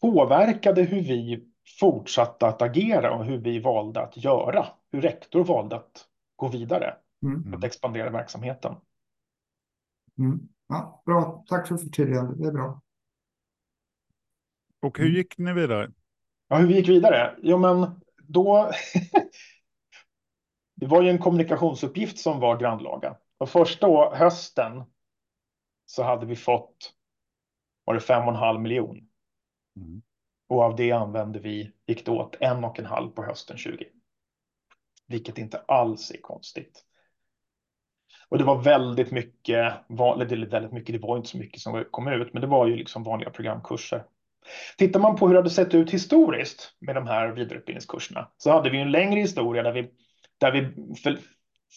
påverkade 0.00 0.82
hur 0.82 1.02
vi 1.02 1.48
fortsatte 1.80 2.46
att 2.46 2.62
agera 2.62 3.14
och 3.14 3.24
hur 3.24 3.38
vi 3.38 3.58
valde 3.58 4.00
att 4.00 4.16
göra. 4.16 4.66
Hur 4.92 5.00
rektor 5.00 5.44
valde 5.44 5.76
att 5.76 6.06
gå 6.36 6.48
vidare. 6.48 6.94
Mm. 7.22 7.54
Att 7.54 7.64
expandera 7.64 8.10
verksamheten. 8.10 8.74
Mm. 10.18 10.48
Ja, 10.68 11.02
bra, 11.06 11.44
tack 11.48 11.68
för 11.68 11.76
förtydligandet. 11.76 12.38
Det 12.38 12.48
är 12.48 12.52
bra. 12.52 12.82
Och 14.80 14.98
hur 14.98 15.08
gick 15.08 15.38
ni 15.38 15.52
vidare? 15.52 15.90
Ja, 16.52 16.58
hur 16.58 16.66
vi 16.66 16.74
gick 16.74 16.88
vidare? 16.88 17.36
Jo, 17.42 17.58
men 17.58 18.00
då... 18.28 18.70
det 20.74 20.86
var 20.86 21.02
ju 21.02 21.10
en 21.10 21.18
kommunikationsuppgift 21.18 22.18
som 22.18 22.40
var 22.40 22.56
grannlaga. 22.56 23.16
Och 23.38 23.48
första 23.48 24.14
hösten 24.14 24.82
så 25.86 26.02
hade 26.02 26.26
vi 26.26 26.36
fått 26.36 26.94
var 27.84 27.94
det 27.94 28.00
fem 28.00 28.22
och 28.22 28.28
en 28.28 28.38
halv 28.38 28.60
miljon. 28.60 29.08
Mm. 29.76 30.02
Och 30.48 30.60
av 30.60 30.76
det 30.76 30.92
använde 30.92 31.38
vi, 31.38 31.72
gick 31.86 32.06
det 32.06 32.10
åt 32.10 32.36
en 32.40 32.64
och 32.64 32.78
en 32.78 32.86
halv 32.86 33.10
på 33.10 33.24
hösten 33.24 33.56
20. 33.56 33.84
Vilket 35.06 35.38
inte 35.38 35.58
alls 35.58 36.10
är 36.10 36.20
konstigt. 36.20 36.84
Och 38.28 38.38
det 38.38 38.44
var 38.44 38.62
väldigt 38.62 39.10
mycket, 39.10 39.74
väldigt 39.88 40.72
mycket, 40.72 40.94
det 41.00 41.06
var 41.08 41.16
inte 41.16 41.28
så 41.28 41.38
mycket 41.38 41.60
som 41.60 41.84
kom 41.90 42.08
ut, 42.08 42.32
men 42.32 42.40
det 42.40 42.48
var 42.48 42.66
ju 42.66 42.76
liksom 42.76 43.02
vanliga 43.02 43.30
programkurser. 43.30 44.04
Tittar 44.78 45.00
man 45.00 45.16
på 45.16 45.26
hur 45.26 45.34
det 45.34 45.40
hade 45.40 45.50
sett 45.50 45.74
ut 45.74 45.90
historiskt 45.90 46.76
med 46.80 46.94
de 46.94 47.06
här 47.06 47.28
vidareutbildningskurserna 47.28 48.28
så 48.36 48.50
hade 48.50 48.70
vi 48.70 48.80
en 48.80 48.90
längre 48.90 49.20
historia 49.20 49.62
där 49.62 49.72
vi, 49.72 49.90
där 50.38 50.52
vi 50.52 50.94
för, 51.02 51.18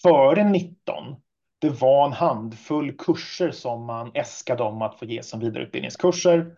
före 0.04 0.44
19 0.44 1.16
det 1.60 1.70
var 1.70 2.06
en 2.06 2.14
handfull 2.14 2.98
kurser 2.98 3.52
som 3.52 3.86
man 3.86 4.12
äskade 4.14 4.64
om 4.64 4.82
att 4.82 5.00
få 5.00 5.06
ge 5.06 5.24
som 5.24 5.40
vidareutbildningskurser. 5.40 6.58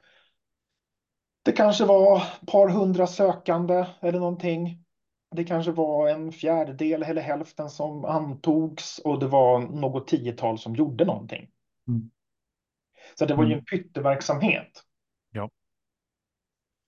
Det 1.43 1.51
kanske 1.51 1.85
var 1.85 2.17
ett 2.17 2.47
par 2.47 2.69
hundra 2.69 3.07
sökande 3.07 3.85
eller 4.01 4.19
någonting. 4.19 4.83
Det 5.35 5.43
kanske 5.43 5.71
var 5.71 6.09
en 6.09 6.31
fjärdedel 6.31 7.03
eller 7.03 7.21
hälften 7.21 7.69
som 7.69 8.05
antogs 8.05 8.99
och 8.99 9.19
det 9.19 9.27
var 9.27 9.59
något 9.59 10.07
tiotal 10.07 10.59
som 10.59 10.75
gjorde 10.75 11.05
någonting. 11.05 11.49
Mm. 11.87 12.11
Så 13.15 13.25
det 13.25 13.35
var 13.35 13.43
ju 13.43 13.53
en 13.53 13.53
mm. 13.53 13.65
pytteverksamhet. 13.65 14.83
Ja. 15.31 15.49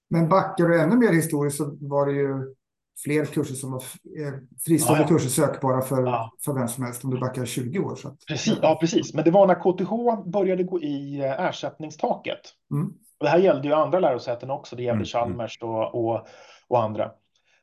Men 0.10 0.30
backar 0.30 0.66
du 0.66 0.82
ännu 0.82 0.96
mer 0.96 1.14
historiskt 1.14 1.58
så 1.58 1.78
var 1.82 2.06
det 2.06 2.12
ju 2.12 2.56
fler 3.04 3.26
kurser 3.26 3.56
som 3.56 3.72
var 3.72 3.80
eh, 3.80 4.34
fristående 4.66 5.04
ja, 5.04 5.08
ja. 5.10 5.16
kurser 5.16 5.30
sökbara 5.30 5.82
för, 5.82 6.04
ja. 6.04 6.32
för 6.46 6.54
vem 6.54 6.68
som 6.68 6.84
helst 6.84 7.04
om 7.04 7.12
du 7.12 7.20
backar 7.20 7.46
20 7.46 7.80
år. 7.80 7.96
Så 7.96 8.08
att, 8.08 8.26
precis, 8.28 8.60
ja, 8.62 8.78
precis. 8.82 9.14
Men 9.14 9.24
det 9.24 9.32
var 9.32 9.48
när 9.48 9.56
KTH 9.56 10.30
började 10.30 10.64
gå 10.64 10.82
i 10.82 11.20
eh, 11.20 11.46
ersättningstaket. 11.46 12.40
Mm. 12.72 12.88
Och 12.88 13.26
det 13.26 13.30
här 13.30 13.40
gällde 13.40 13.68
ju 13.68 13.74
andra 13.74 14.00
lärosäten 14.00 14.50
också. 14.50 14.76
Det 14.76 14.84
gällde 14.84 14.96
mm. 14.96 15.06
Chalmers 15.06 15.60
och, 15.62 15.96
och, 15.96 16.28
och 16.68 16.84
andra. 16.84 17.12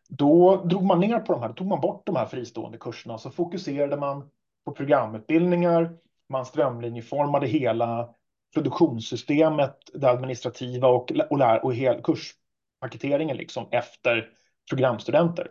Då 0.09 0.65
drog 0.65 0.83
man 0.83 1.01
ner 1.01 1.19
på 1.19 1.33
de 1.33 1.43
här, 1.43 1.49
då 1.49 1.55
tog 1.55 1.67
man 1.67 1.81
bort 1.81 2.07
de 2.07 2.17
här 2.17 2.27
fristående 2.27 2.79
kurserna 2.79 3.15
och 3.15 3.21
så 3.21 3.31
fokuserade 3.31 3.97
man 3.97 4.29
på 4.65 4.73
programutbildningar. 4.73 5.97
Man 6.29 6.47
strömlinjeformade 6.47 7.47
hela 7.47 8.09
produktionssystemet, 8.57 9.77
det 9.95 10.11
administrativa 10.11 10.89
och, 10.89 11.13
och, 11.31 11.39
lär, 11.39 11.65
och 11.65 11.75
hel 11.75 12.03
kurspaketeringen 12.03 13.37
liksom 13.37 13.69
efter 13.71 14.31
programstudenter. 14.71 15.51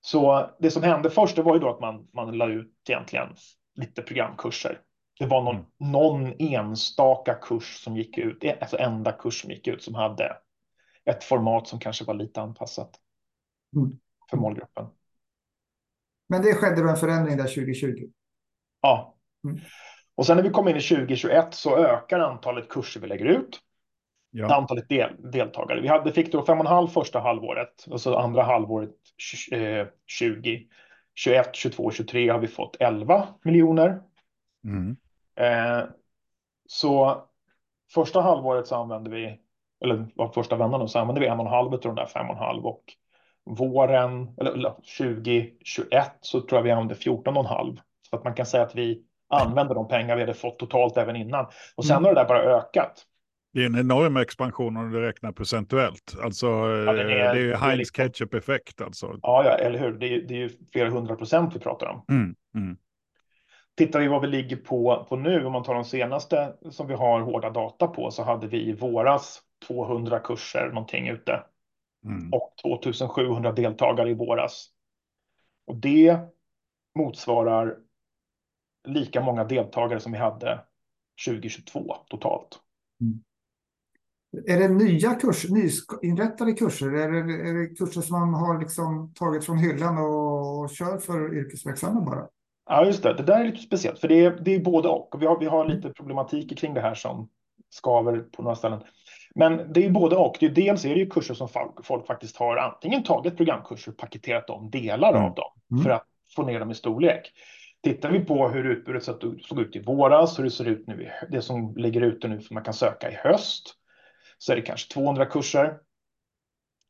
Så 0.00 0.50
det 0.58 0.70
som 0.70 0.82
hände 0.82 1.10
först 1.10 1.36
det 1.36 1.42
var 1.42 1.54
ju 1.54 1.60
då 1.60 1.70
att 1.70 1.80
man, 1.80 2.08
man 2.12 2.38
la 2.38 2.48
ut 2.48 2.72
egentligen 2.88 3.28
lite 3.74 4.02
programkurser. 4.02 4.80
Det 5.18 5.26
var 5.26 5.42
någon, 5.42 5.56
mm. 5.56 5.66
någon 5.78 6.34
enstaka 6.38 7.34
kurs 7.34 7.82
som 7.84 7.96
gick 7.96 8.18
ut, 8.18 8.44
alltså 8.60 8.78
enda 8.78 9.12
kurs 9.12 9.40
som 9.40 9.50
gick 9.50 9.68
ut 9.68 9.82
som 9.82 9.94
hade 9.94 10.36
ett 11.04 11.24
format 11.24 11.68
som 11.68 11.78
kanske 11.78 12.04
var 12.04 12.14
lite 12.14 12.40
anpassat 12.40 12.90
mm. 13.76 13.98
för 14.30 14.36
målgruppen. 14.36 14.86
Men 16.28 16.42
det 16.42 16.54
skedde 16.54 16.82
då 16.82 16.88
en 16.88 16.96
förändring 16.96 17.36
där 17.36 17.44
2020? 17.44 18.10
Ja. 18.80 19.16
Mm. 19.44 19.60
Och 20.22 20.26
sen 20.26 20.36
när 20.36 20.44
vi 20.44 20.50
kom 20.50 20.68
in 20.68 20.76
i 20.76 20.80
2021 20.80 21.54
så 21.54 21.76
ökar 21.76 22.20
antalet 22.20 22.68
kurser 22.68 23.00
vi 23.00 23.06
lägger 23.06 23.24
ut. 23.24 23.60
Ja. 24.30 24.54
Antalet 24.54 24.88
del, 24.88 25.32
deltagare. 25.32 25.80
Vi 25.80 25.88
hade, 25.88 26.12
fick 26.12 26.32
då 26.32 26.44
fem 26.44 26.58
och 26.58 26.66
en 26.66 26.72
halv 26.72 26.88
första 26.88 27.20
halvåret 27.20 27.84
och 27.90 28.00
så 28.00 28.16
andra 28.16 28.42
halvåret 28.42 28.90
eh, 29.52 29.86
20. 30.06 30.66
21, 31.14 31.50
22, 31.52 31.90
23 31.90 32.28
har 32.28 32.38
vi 32.38 32.48
fått 32.48 32.76
11 32.80 33.28
miljoner. 33.42 34.02
Mm. 34.64 34.96
Eh, 35.36 35.84
så 36.66 37.22
första 37.94 38.20
halvåret 38.20 38.66
så 38.66 38.76
använde 38.76 39.10
vi, 39.10 39.40
eller 39.84 40.06
var 40.14 40.28
första 40.28 40.56
vändan 40.56 40.88
så 40.88 40.98
använde 40.98 41.20
vi 41.20 41.26
en 41.26 41.40
och 41.40 41.46
en 41.46 41.52
halv 41.52 41.74
av 41.74 41.80
de 41.80 41.94
där 41.94 42.06
fem 42.06 42.26
och 42.26 42.36
en 42.36 42.42
halv 42.42 42.66
och 42.66 42.84
våren 43.44 44.34
eller 44.40 44.70
2021 44.98 46.12
så 46.20 46.40
tror 46.40 46.58
jag 46.58 46.62
vi 46.62 46.70
använde 46.70 46.94
14 46.94 47.36
och 47.36 47.42
en 47.42 47.56
halv. 47.56 47.76
Så 48.10 48.16
att 48.16 48.24
man 48.24 48.34
kan 48.34 48.46
säga 48.46 48.62
att 48.62 48.74
vi 48.74 49.04
använde 49.32 49.74
de 49.74 49.88
pengar 49.88 50.16
vi 50.16 50.22
hade 50.22 50.34
fått 50.34 50.58
totalt 50.58 50.96
även 50.96 51.16
innan. 51.16 51.46
Och 51.76 51.84
sen 51.84 51.96
mm. 51.96 52.04
har 52.04 52.14
det 52.14 52.20
där 52.20 52.28
bara 52.28 52.42
ökat. 52.42 53.06
Det 53.54 53.62
är 53.62 53.66
en 53.66 53.78
enorm 53.78 54.16
expansion 54.16 54.76
om 54.76 54.90
du 54.90 55.00
räknar 55.00 55.32
procentuellt. 55.32 56.16
Alltså, 56.22 56.46
ja, 56.46 56.92
är, 56.92 57.04
det 57.04 57.20
är 57.20 57.34
ju 57.34 57.54
Heinz 57.54 57.78
liksom... 57.78 58.04
ketchup-effekt. 58.04 58.80
Alltså. 58.80 59.18
Ja, 59.22 59.44
ja, 59.44 59.50
eller 59.50 59.78
hur. 59.78 59.92
Det 59.92 60.06
är, 60.06 60.20
det 60.20 60.34
är 60.34 60.38
ju 60.38 60.50
flera 60.72 60.90
hundra 60.90 61.16
procent 61.16 61.56
vi 61.56 61.58
pratar 61.58 61.86
om. 61.86 62.04
Mm, 62.08 62.34
mm. 62.54 62.76
Tittar 63.76 64.00
vi 64.00 64.08
vad 64.08 64.20
vi 64.20 64.26
ligger 64.26 64.56
på, 64.56 65.06
på 65.08 65.16
nu, 65.16 65.44
om 65.44 65.52
man 65.52 65.62
tar 65.62 65.74
de 65.74 65.84
senaste 65.84 66.52
som 66.70 66.86
vi 66.86 66.94
har 66.94 67.20
hårda 67.20 67.50
data 67.50 67.86
på, 67.86 68.10
så 68.10 68.22
hade 68.22 68.46
vi 68.46 68.68
i 68.68 68.72
våras 68.72 69.42
200 69.66 70.18
kurser 70.18 70.68
någonting 70.68 71.08
ute. 71.08 71.42
Mm. 72.04 72.32
Och 72.32 72.54
2700 72.62 73.52
deltagare 73.52 74.10
i 74.10 74.14
våras. 74.14 74.68
Och 75.66 75.76
det 75.76 76.18
motsvarar 76.98 77.76
lika 78.88 79.20
många 79.20 79.44
deltagare 79.44 80.00
som 80.00 80.12
vi 80.12 80.18
hade 80.18 80.60
2022 81.26 81.96
totalt. 82.08 82.58
Mm. 83.00 83.22
Är 84.46 84.58
det 84.58 84.68
nya 84.68 85.14
kurser, 85.14 85.48
nyinrättade 85.48 86.52
kurser? 86.52 86.86
Är 86.86 87.10
det, 87.10 87.48
är 87.48 87.54
det 87.54 87.66
kurser 87.76 88.00
som 88.00 88.20
man 88.20 88.34
har 88.34 88.60
liksom 88.60 89.12
tagit 89.14 89.44
från 89.44 89.58
hyllan 89.58 89.98
och, 89.98 90.60
och 90.60 90.70
kör 90.70 90.98
för 90.98 91.34
yrkesverksamma 91.34 92.00
bara? 92.00 92.28
Ja, 92.66 92.86
just 92.86 93.02
det. 93.02 93.14
Det 93.14 93.22
där 93.22 93.40
är 93.40 93.44
lite 93.44 93.62
speciellt, 93.62 93.98
för 93.98 94.08
det 94.08 94.24
är, 94.24 94.30
det 94.30 94.54
är 94.54 94.60
både 94.60 94.88
och. 94.88 95.14
Vi 95.20 95.26
har, 95.26 95.38
vi 95.38 95.46
har 95.46 95.68
lite 95.68 95.88
problematik 95.88 96.58
kring 96.58 96.74
det 96.74 96.80
här 96.80 96.94
som 96.94 97.28
skaver 97.70 98.18
på 98.18 98.42
några 98.42 98.56
ställen. 98.56 98.80
Men 99.34 99.72
det 99.72 99.86
är 99.86 99.90
både 99.90 100.16
och. 100.16 100.36
Det 100.40 100.46
är, 100.46 100.50
dels 100.50 100.84
är 100.84 100.94
det 100.94 101.00
ju 101.00 101.10
kurser 101.10 101.34
som 101.34 101.48
folk, 101.48 101.86
folk 101.86 102.06
faktiskt 102.06 102.36
har 102.36 102.56
antingen 102.56 103.02
tagit 103.02 103.36
programkurser 103.36 103.92
och 103.92 103.98
paketerat 103.98 104.50
om 104.50 104.70
delar 104.70 105.12
mm. 105.12 105.24
av 105.24 105.34
dem 105.34 105.50
mm. 105.70 105.82
för 105.82 105.90
att 105.90 106.06
få 106.36 106.42
ner 106.42 106.60
dem 106.60 106.70
i 106.70 106.74
storlek. 106.74 107.32
Tittar 107.82 108.10
vi 108.10 108.20
på 108.20 108.48
hur 108.48 108.64
utbudet 108.64 109.04
såg 109.04 109.60
ut 109.60 109.76
i 109.76 109.82
våras, 109.82 110.38
hur 110.38 110.44
det 110.44 110.50
ser 110.50 110.68
ut 110.68 110.86
nu, 110.86 111.10
det 111.30 111.42
som 111.42 111.76
ligger 111.76 112.00
ute 112.00 112.28
nu 112.28 112.40
för 112.40 112.54
man 112.54 112.64
kan 112.64 112.74
söka 112.74 113.10
i 113.10 113.14
höst, 113.14 113.74
så 114.38 114.52
är 114.52 114.56
det 114.56 114.62
kanske 114.62 114.92
200 114.92 115.26
kurser. 115.26 115.78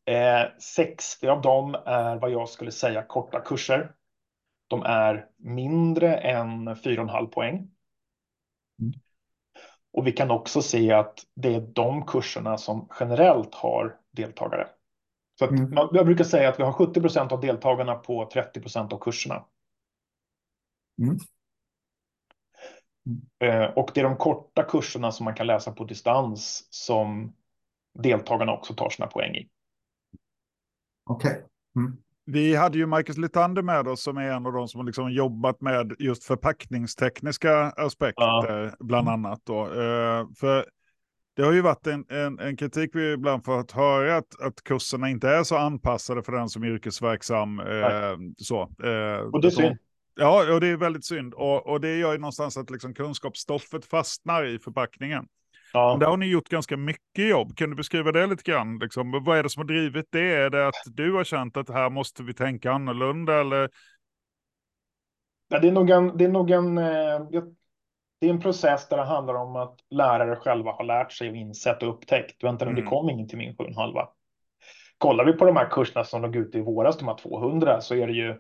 Eh, 0.04 0.58
60 0.58 1.28
av 1.28 1.42
dem 1.42 1.74
är 1.86 2.16
vad 2.16 2.30
jag 2.30 2.48
skulle 2.48 2.70
säga 2.70 3.02
korta 3.02 3.40
kurser. 3.40 3.92
De 4.68 4.82
är 4.82 5.26
mindre 5.36 6.16
än 6.16 6.68
4,5 6.68 7.26
poäng. 7.26 7.54
Mm. 8.80 8.92
Och 9.92 10.06
vi 10.06 10.12
kan 10.12 10.30
också 10.30 10.62
se 10.62 10.92
att 10.92 11.18
det 11.34 11.54
är 11.54 11.60
de 11.60 12.06
kurserna 12.06 12.58
som 12.58 12.88
generellt 13.00 13.54
har 13.54 13.96
deltagare. 14.10 14.68
Så 15.38 15.46
mm. 15.46 15.72
jag 15.92 16.06
brukar 16.06 16.24
säga 16.24 16.48
att 16.48 16.58
vi 16.58 16.62
har 16.62 16.72
70 16.72 17.00
procent 17.00 17.32
av 17.32 17.40
deltagarna 17.40 17.94
på 17.94 18.30
30 18.32 18.60
procent 18.60 18.92
av 18.92 18.98
kurserna. 18.98 19.44
Mm. 21.02 21.18
Eh, 23.38 23.70
och 23.70 23.90
det 23.94 24.00
är 24.00 24.04
de 24.04 24.16
korta 24.16 24.62
kurserna 24.62 25.12
som 25.12 25.24
man 25.24 25.34
kan 25.34 25.46
läsa 25.46 25.72
på 25.72 25.84
distans 25.84 26.66
som 26.70 27.32
deltagarna 27.98 28.52
också 28.52 28.74
tar 28.74 28.90
sina 28.90 29.06
poäng 29.06 29.34
i. 29.34 29.48
Okej. 31.04 31.30
Okay. 31.30 31.42
Mm. 31.76 31.96
Vi 32.24 32.54
hade 32.54 32.78
ju 32.78 32.86
Marcus 32.86 33.16
Litander 33.16 33.62
med 33.62 33.88
oss 33.88 34.02
som 34.02 34.16
är 34.16 34.30
en 34.30 34.46
av 34.46 34.52
de 34.52 34.68
som 34.68 34.78
har 34.78 34.86
liksom 34.86 35.12
jobbat 35.12 35.60
med 35.60 35.92
just 35.98 36.24
förpackningstekniska 36.24 37.56
aspekter, 37.56 38.64
ja. 38.64 38.70
bland 38.80 39.08
mm. 39.08 39.24
annat. 39.24 39.40
Då. 39.44 39.66
Eh, 39.66 40.26
för 40.36 40.66
det 41.36 41.42
har 41.42 41.52
ju 41.52 41.60
varit 41.60 41.86
en, 41.86 42.04
en, 42.08 42.38
en, 42.38 42.56
kritik 42.56 42.90
vi 42.94 43.12
ibland 43.12 43.44
fått 43.44 43.72
höra 43.72 44.16
att, 44.16 44.40
att 44.40 44.62
kurserna 44.64 45.08
inte 45.08 45.28
är 45.28 45.42
så 45.42 45.56
anpassade 45.56 46.22
för 46.22 46.32
den 46.32 46.48
som 46.48 46.62
är 46.62 46.66
yrkesverksam. 46.66 47.60
Eh, 47.60 48.16
så, 48.36 48.60
eh, 48.62 49.20
och 49.32 49.40
det 49.40 49.48
är 49.48 49.50
synd. 49.50 49.78
Ja, 50.14 50.54
och 50.54 50.60
det 50.60 50.66
är 50.66 50.76
väldigt 50.76 51.04
synd. 51.04 51.34
Och, 51.34 51.66
och 51.66 51.80
det 51.80 51.96
gör 51.96 52.12
ju 52.12 52.18
någonstans 52.18 52.56
att 52.56 52.70
liksom 52.70 52.94
kunskapsstoffet 52.94 53.84
fastnar 53.84 54.44
i 54.44 54.58
förpackningen. 54.58 55.26
Ja. 55.72 55.96
Där 56.00 56.06
har 56.06 56.16
ni 56.16 56.26
gjort 56.26 56.48
ganska 56.48 56.76
mycket 56.76 57.28
jobb. 57.28 57.56
Kan 57.56 57.70
du 57.70 57.76
beskriva 57.76 58.12
det 58.12 58.26
lite 58.26 58.50
grann? 58.50 58.78
Liksom, 58.78 59.24
vad 59.24 59.38
är 59.38 59.42
det 59.42 59.50
som 59.50 59.60
har 59.60 59.66
drivit 59.66 60.06
det? 60.10 60.34
Är 60.34 60.50
det 60.50 60.68
att 60.68 60.74
du 60.86 61.12
har 61.12 61.24
känt 61.24 61.56
att 61.56 61.68
här 61.68 61.90
måste 61.90 62.22
vi 62.22 62.34
tänka 62.34 62.72
annorlunda? 62.72 63.40
Eller? 63.40 63.70
Ja, 65.48 65.58
det 65.58 65.68
är 65.68 65.72
nog 65.72 65.90
en, 65.90 66.16
det 66.16 66.24
är 66.24 66.28
nog 66.28 66.50
en, 66.50 66.78
eh, 66.78 67.20
det 68.20 68.26
är 68.26 68.30
en 68.30 68.40
process 68.40 68.88
där 68.88 68.96
det 68.96 69.04
handlar 69.04 69.34
om 69.34 69.56
att 69.56 69.78
lärare 69.90 70.36
själva 70.36 70.72
har 70.72 70.84
lärt 70.84 71.12
sig 71.12 71.30
och 71.30 71.36
insett 71.36 71.82
och 71.82 71.88
upptäckt. 71.88 72.44
Vänta 72.44 72.64
nu, 72.64 72.70
mm. 72.70 72.84
det 72.84 72.90
kom 72.90 73.10
ingen 73.10 73.28
till 73.28 73.38
min 73.38 73.56
7,5. 73.56 74.06
Kollar 74.98 75.24
vi 75.24 75.32
på 75.32 75.44
de 75.44 75.56
här 75.56 75.70
kurserna 75.70 76.04
som 76.04 76.22
låg 76.22 76.36
ute 76.36 76.58
i 76.58 76.60
våras, 76.60 76.98
de 76.98 77.08
här 77.08 77.16
200, 77.16 77.80
så 77.80 77.94
är 77.94 78.06
det 78.06 78.12
ju 78.12 78.38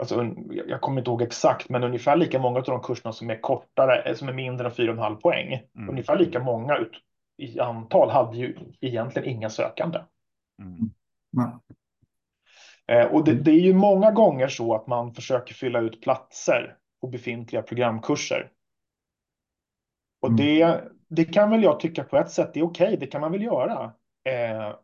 alltså, 0.00 0.34
jag 0.66 0.80
kommer 0.80 1.00
inte 1.00 1.10
ihåg 1.10 1.22
exakt, 1.22 1.68
men 1.68 1.84
ungefär 1.84 2.16
lika 2.16 2.38
många 2.38 2.58
av 2.58 2.64
de 2.64 2.82
kurserna 2.82 3.12
som 3.12 3.30
är 3.30 3.40
kortare, 3.40 4.02
eh, 4.02 4.14
som 4.14 4.28
är 4.28 4.32
mindre 4.32 4.66
än 4.66 4.72
4,5 4.72 5.16
poäng, 5.16 5.62
mm. 5.76 5.88
ungefär 5.90 6.18
lika 6.18 6.40
många 6.40 6.76
ut, 6.76 6.92
i 7.36 7.60
antal 7.60 8.10
hade 8.10 8.36
ju 8.36 8.58
egentligen 8.80 9.28
inga 9.28 9.50
sökande. 9.50 9.98
Mm. 10.62 10.90
Mm. 12.88 13.12
och 13.12 13.24
det, 13.24 13.34
det, 13.34 13.50
är 13.50 13.60
ju 13.60 13.74
många 13.74 14.10
gånger 14.10 14.48
så 14.48 14.74
att 14.74 14.86
man 14.86 15.14
försöker 15.14 15.54
fylla 15.54 15.80
ut 15.80 16.02
platser 16.02 16.76
på 17.00 17.06
befintliga 17.06 17.62
programkurser. 17.62 18.50
Och 20.20 20.28
mm. 20.28 20.36
det, 20.36 20.84
det 21.08 21.24
kan 21.24 21.50
väl 21.50 21.62
jag 21.62 21.80
tycka 21.80 22.04
på 22.04 22.16
ett 22.16 22.30
sätt 22.30 22.56
är 22.56 22.62
okej, 22.62 22.96
det 23.00 23.06
kan 23.06 23.20
man 23.20 23.32
väl 23.32 23.42
göra. 23.42 23.92
Eh, 24.24 24.74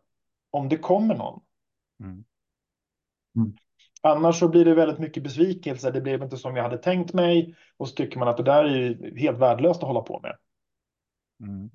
om 0.50 0.68
det 0.68 0.76
kommer 0.76 1.14
någon. 1.14 1.40
Annars 4.06 4.38
så 4.38 4.48
blir 4.48 4.64
det 4.64 4.74
väldigt 4.74 4.98
mycket 4.98 5.22
besvikelse. 5.22 5.90
Det 5.90 6.00
blev 6.00 6.22
inte 6.22 6.36
som 6.36 6.56
jag 6.56 6.62
hade 6.62 6.78
tänkt 6.78 7.12
mig. 7.12 7.56
Och 7.76 7.88
så 7.88 7.94
tycker 7.94 8.18
man 8.18 8.28
att 8.28 8.36
det 8.36 8.42
där 8.42 8.64
är 8.64 9.16
helt 9.18 9.38
värdelöst 9.38 9.82
att 9.82 9.88
hålla 9.88 10.00
på 10.00 10.20
med. 10.20 10.36
Mm. 11.40 11.70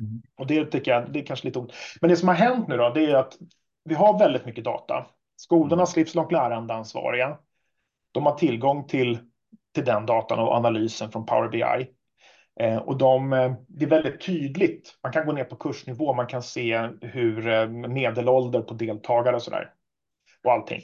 Mm. 0.00 0.22
Och 0.36 0.46
det 0.46 0.64
tycker 0.64 0.90
jag, 0.90 1.12
det 1.12 1.18
är 1.18 1.26
kanske 1.26 1.46
lite 1.46 1.58
ont. 1.58 1.72
Men 2.00 2.10
det 2.10 2.16
som 2.16 2.28
har 2.28 2.34
hänt 2.34 2.68
nu 2.68 2.76
då, 2.76 2.90
det 2.90 3.04
är 3.04 3.14
att 3.14 3.38
vi 3.84 3.94
har 3.94 4.18
väldigt 4.18 4.46
mycket 4.46 4.64
data. 4.64 5.06
Skolornas 5.36 5.96
mm. 5.96 6.02
livslångt 6.02 6.32
lärande 6.32 6.74
ansvariga. 6.74 7.38
De 8.12 8.26
har 8.26 8.34
tillgång 8.34 8.86
till, 8.86 9.18
till 9.74 9.84
den 9.84 10.06
datan 10.06 10.38
och 10.38 10.52
analysen 10.52 11.10
från 11.10 11.26
Power 11.26 11.48
BI. 11.48 11.88
Eh, 12.60 12.76
och 12.76 12.98
de, 12.98 13.32
eh, 13.32 13.52
det 13.68 13.84
är 13.84 13.88
väldigt 13.88 14.20
tydligt. 14.20 14.98
Man 15.02 15.12
kan 15.12 15.26
gå 15.26 15.32
ner 15.32 15.44
på 15.44 15.56
kursnivå. 15.56 16.14
Man 16.14 16.26
kan 16.26 16.42
se 16.42 16.88
hur 17.00 17.48
eh, 17.48 17.68
medelålder 17.68 18.60
på 18.60 18.74
deltagare 18.74 19.36
och 19.36 19.42
så 19.42 19.50
där. 19.50 19.72
Och 20.44 20.52
allting. 20.52 20.80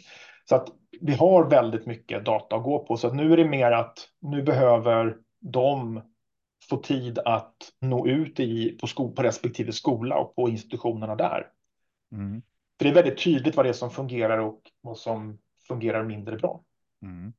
Så 0.48 0.56
att 0.56 0.68
vi 1.00 1.14
har 1.14 1.50
väldigt 1.50 1.86
mycket 1.86 2.24
data 2.24 2.56
att 2.56 2.62
gå 2.62 2.78
på. 2.78 2.96
Så 2.96 3.06
att 3.06 3.14
nu 3.14 3.32
är 3.32 3.36
det 3.36 3.48
mer 3.48 3.70
att 3.70 3.98
nu 4.20 4.42
behöver 4.42 5.16
de 5.40 6.02
få 6.70 6.76
tid 6.76 7.18
att 7.18 7.54
nå 7.80 8.06
ut 8.06 8.40
i, 8.40 8.78
på, 8.80 8.86
sko, 8.86 9.12
på 9.12 9.22
respektive 9.22 9.72
skola 9.72 10.16
och 10.16 10.34
på 10.34 10.48
institutionerna 10.48 11.16
där. 11.16 11.46
Mm. 12.12 12.42
För 12.78 12.84
det 12.84 12.90
är 12.90 12.94
väldigt 12.94 13.24
tydligt 13.24 13.56
vad 13.56 13.66
det 13.66 13.68
är 13.68 13.72
som 13.72 13.90
fungerar 13.90 14.38
och 14.38 14.60
vad 14.80 14.98
som 14.98 15.38
fungerar 15.68 16.04
mindre 16.04 16.36
bra. 16.36 16.64
Mm. 17.02 17.32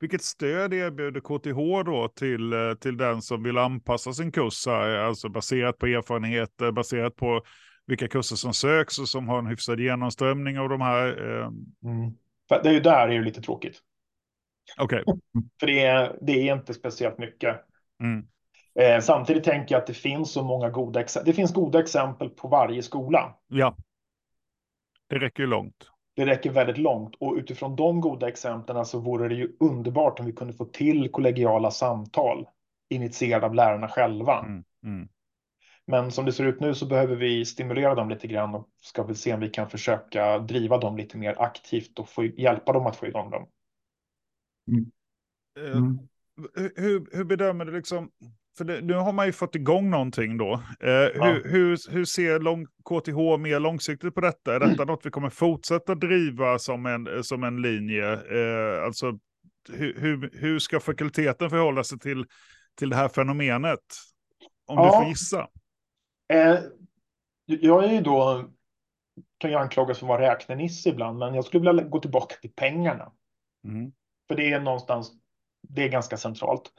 Vilket 0.00 0.22
stöd 0.22 0.74
erbjuder 0.74 1.20
KTH 1.20 1.90
då 1.90 2.08
till, 2.08 2.52
till 2.80 2.96
den 2.96 3.22
som 3.22 3.42
vill 3.42 3.58
anpassa 3.58 4.12
sin 4.12 4.32
kurs, 4.32 4.66
alltså 4.66 5.28
baserat 5.28 5.78
på 5.78 5.86
erfarenheter, 5.86 6.72
baserat 6.72 7.16
på 7.16 7.42
vilka 7.86 8.08
kurser 8.08 8.36
som 8.36 8.54
söks 8.54 8.98
och 8.98 9.08
som 9.08 9.28
har 9.28 9.38
en 9.38 9.46
hyfsad 9.46 9.80
genomströmning 9.80 10.58
av 10.58 10.68
de 10.68 10.80
här? 10.80 11.06
Eh... 11.06 11.46
Mm. 11.90 12.12
Det 12.58 12.68
är 12.68 12.72
ju 12.72 12.80
där 12.80 13.08
det 13.08 13.16
är 13.16 13.22
lite 13.22 13.40
tråkigt. 13.40 13.82
Okej. 14.78 15.02
Okay. 15.06 15.42
För 15.60 15.66
det 15.66 15.84
är, 15.84 16.18
det 16.20 16.48
är 16.48 16.54
inte 16.54 16.74
speciellt 16.74 17.18
mycket. 17.18 17.56
Mm. 18.02 18.26
Eh, 18.74 19.00
samtidigt 19.00 19.44
tänker 19.44 19.74
jag 19.74 19.80
att 19.80 19.86
det 19.86 19.94
finns 19.94 20.32
så 20.32 20.42
många 20.42 20.70
goda 20.70 21.00
exempel. 21.00 21.32
Det 21.32 21.36
finns 21.36 21.54
goda 21.54 21.80
exempel 21.80 22.28
på 22.28 22.48
varje 22.48 22.82
skola. 22.82 23.34
Ja. 23.48 23.76
Det 25.08 25.18
räcker 25.18 25.42
ju 25.42 25.46
långt. 25.46 25.90
Det 26.16 26.26
räcker 26.26 26.50
väldigt 26.50 26.78
långt 26.78 27.14
och 27.20 27.34
utifrån 27.34 27.76
de 27.76 28.00
goda 28.00 28.28
exemplen 28.28 28.84
så 28.84 28.98
vore 28.98 29.28
det 29.28 29.34
ju 29.34 29.56
underbart 29.60 30.20
om 30.20 30.26
vi 30.26 30.32
kunde 30.32 30.54
få 30.54 30.64
till 30.64 31.10
kollegiala 31.10 31.70
samtal 31.70 32.46
initierade 32.88 33.46
av 33.46 33.54
lärarna 33.54 33.88
själva. 33.88 34.38
Mm, 34.38 34.64
mm. 34.84 35.08
Men 35.90 36.10
som 36.10 36.24
det 36.24 36.32
ser 36.32 36.44
ut 36.44 36.60
nu 36.60 36.74
så 36.74 36.86
behöver 36.86 37.16
vi 37.16 37.44
stimulera 37.44 37.94
dem 37.94 38.08
lite 38.08 38.26
grann 38.26 38.54
och 38.54 38.68
ska 38.80 39.02
väl 39.02 39.16
se 39.16 39.34
om 39.34 39.40
vi 39.40 39.48
kan 39.48 39.70
försöka 39.70 40.38
driva 40.38 40.78
dem 40.78 40.96
lite 40.96 41.18
mer 41.18 41.34
aktivt 41.38 41.98
och 41.98 42.08
få 42.08 42.24
hjälpa 42.24 42.72
dem 42.72 42.86
att 42.86 42.96
få 42.96 43.06
igång 43.06 43.30
dem. 43.30 43.48
Mm. 44.70 44.90
Eh, 45.58 45.76
mm. 45.76 45.98
Hur, 46.76 47.16
hur 47.16 47.24
bedömer 47.24 47.64
du 47.64 47.72
liksom, 47.72 48.10
för 48.58 48.64
det, 48.64 48.80
nu 48.80 48.94
har 48.94 49.12
man 49.12 49.26
ju 49.26 49.32
fått 49.32 49.54
igång 49.54 49.90
någonting 49.90 50.38
då. 50.38 50.62
Eh, 50.80 50.90
ja. 50.90 51.24
hur, 51.24 51.50
hur, 51.50 51.90
hur, 51.90 52.04
ser 52.04 52.38
lång, 52.38 52.66
KTH 52.66 53.38
mer 53.38 53.60
långsiktigt 53.60 54.14
på 54.14 54.20
detta? 54.20 54.54
Är 54.54 54.60
detta 54.60 54.84
något 54.84 55.06
vi 55.06 55.10
kommer 55.10 55.30
fortsätta 55.30 55.94
driva 55.94 56.58
som 56.58 56.86
en, 56.86 57.24
som 57.24 57.44
en 57.44 57.62
linje? 57.62 58.12
Eh, 58.12 58.84
alltså, 58.84 59.18
hur, 59.72 60.00
hur, 60.00 60.30
hur 60.32 60.58
ska 60.58 60.80
fakulteten 60.80 61.50
förhålla 61.50 61.84
sig 61.84 61.98
till, 61.98 62.24
till 62.78 62.90
det 62.90 62.96
här 62.96 63.08
fenomenet? 63.08 63.80
Om 64.66 64.78
ja. 64.78 64.84
du 64.84 64.90
får 64.90 65.08
gissa. 65.08 65.48
Eh, 66.30 66.58
jag 67.46 67.84
är 67.84 67.92
ju 67.92 68.00
då, 68.00 68.44
kan 69.38 69.50
jag 69.50 69.62
anklagas 69.62 69.98
för 69.98 70.06
att 70.06 70.08
vara 70.08 70.32
räknenisse 70.32 70.88
ibland, 70.88 71.18
men 71.18 71.34
jag 71.34 71.44
skulle 71.44 71.70
vilja 71.70 71.84
gå 71.84 72.00
tillbaka 72.00 72.34
till 72.40 72.52
pengarna. 72.52 73.12
Mm. 73.64 73.92
För 74.28 74.36
det 74.36 74.52
är 74.52 74.60
någonstans, 74.60 75.12
det 75.68 75.84
är 75.84 75.88
ganska 75.88 76.16
centralt. 76.16 76.72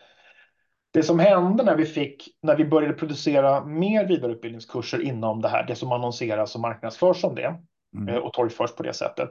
Det 0.91 1.03
som 1.03 1.19
hände 1.19 1.63
när 1.63 1.75
vi 1.75 1.85
fick, 1.85 2.37
när 2.41 2.55
vi 2.55 2.65
började 2.65 2.93
producera 2.93 3.65
mer 3.65 4.07
vidareutbildningskurser 4.07 5.01
inom 5.01 5.41
det 5.41 5.49
här, 5.49 5.67
det 5.67 5.75
som 5.75 5.91
annonseras 5.91 6.55
och 6.55 6.61
marknadsförs 6.61 7.21
som 7.21 7.35
det 7.35 7.59
mm. 7.95 8.09
Eh, 8.09 8.15
och 8.15 8.33
torgförs 8.33 8.75
på 8.75 8.83
det 8.83 8.93
sättet. 8.93 9.29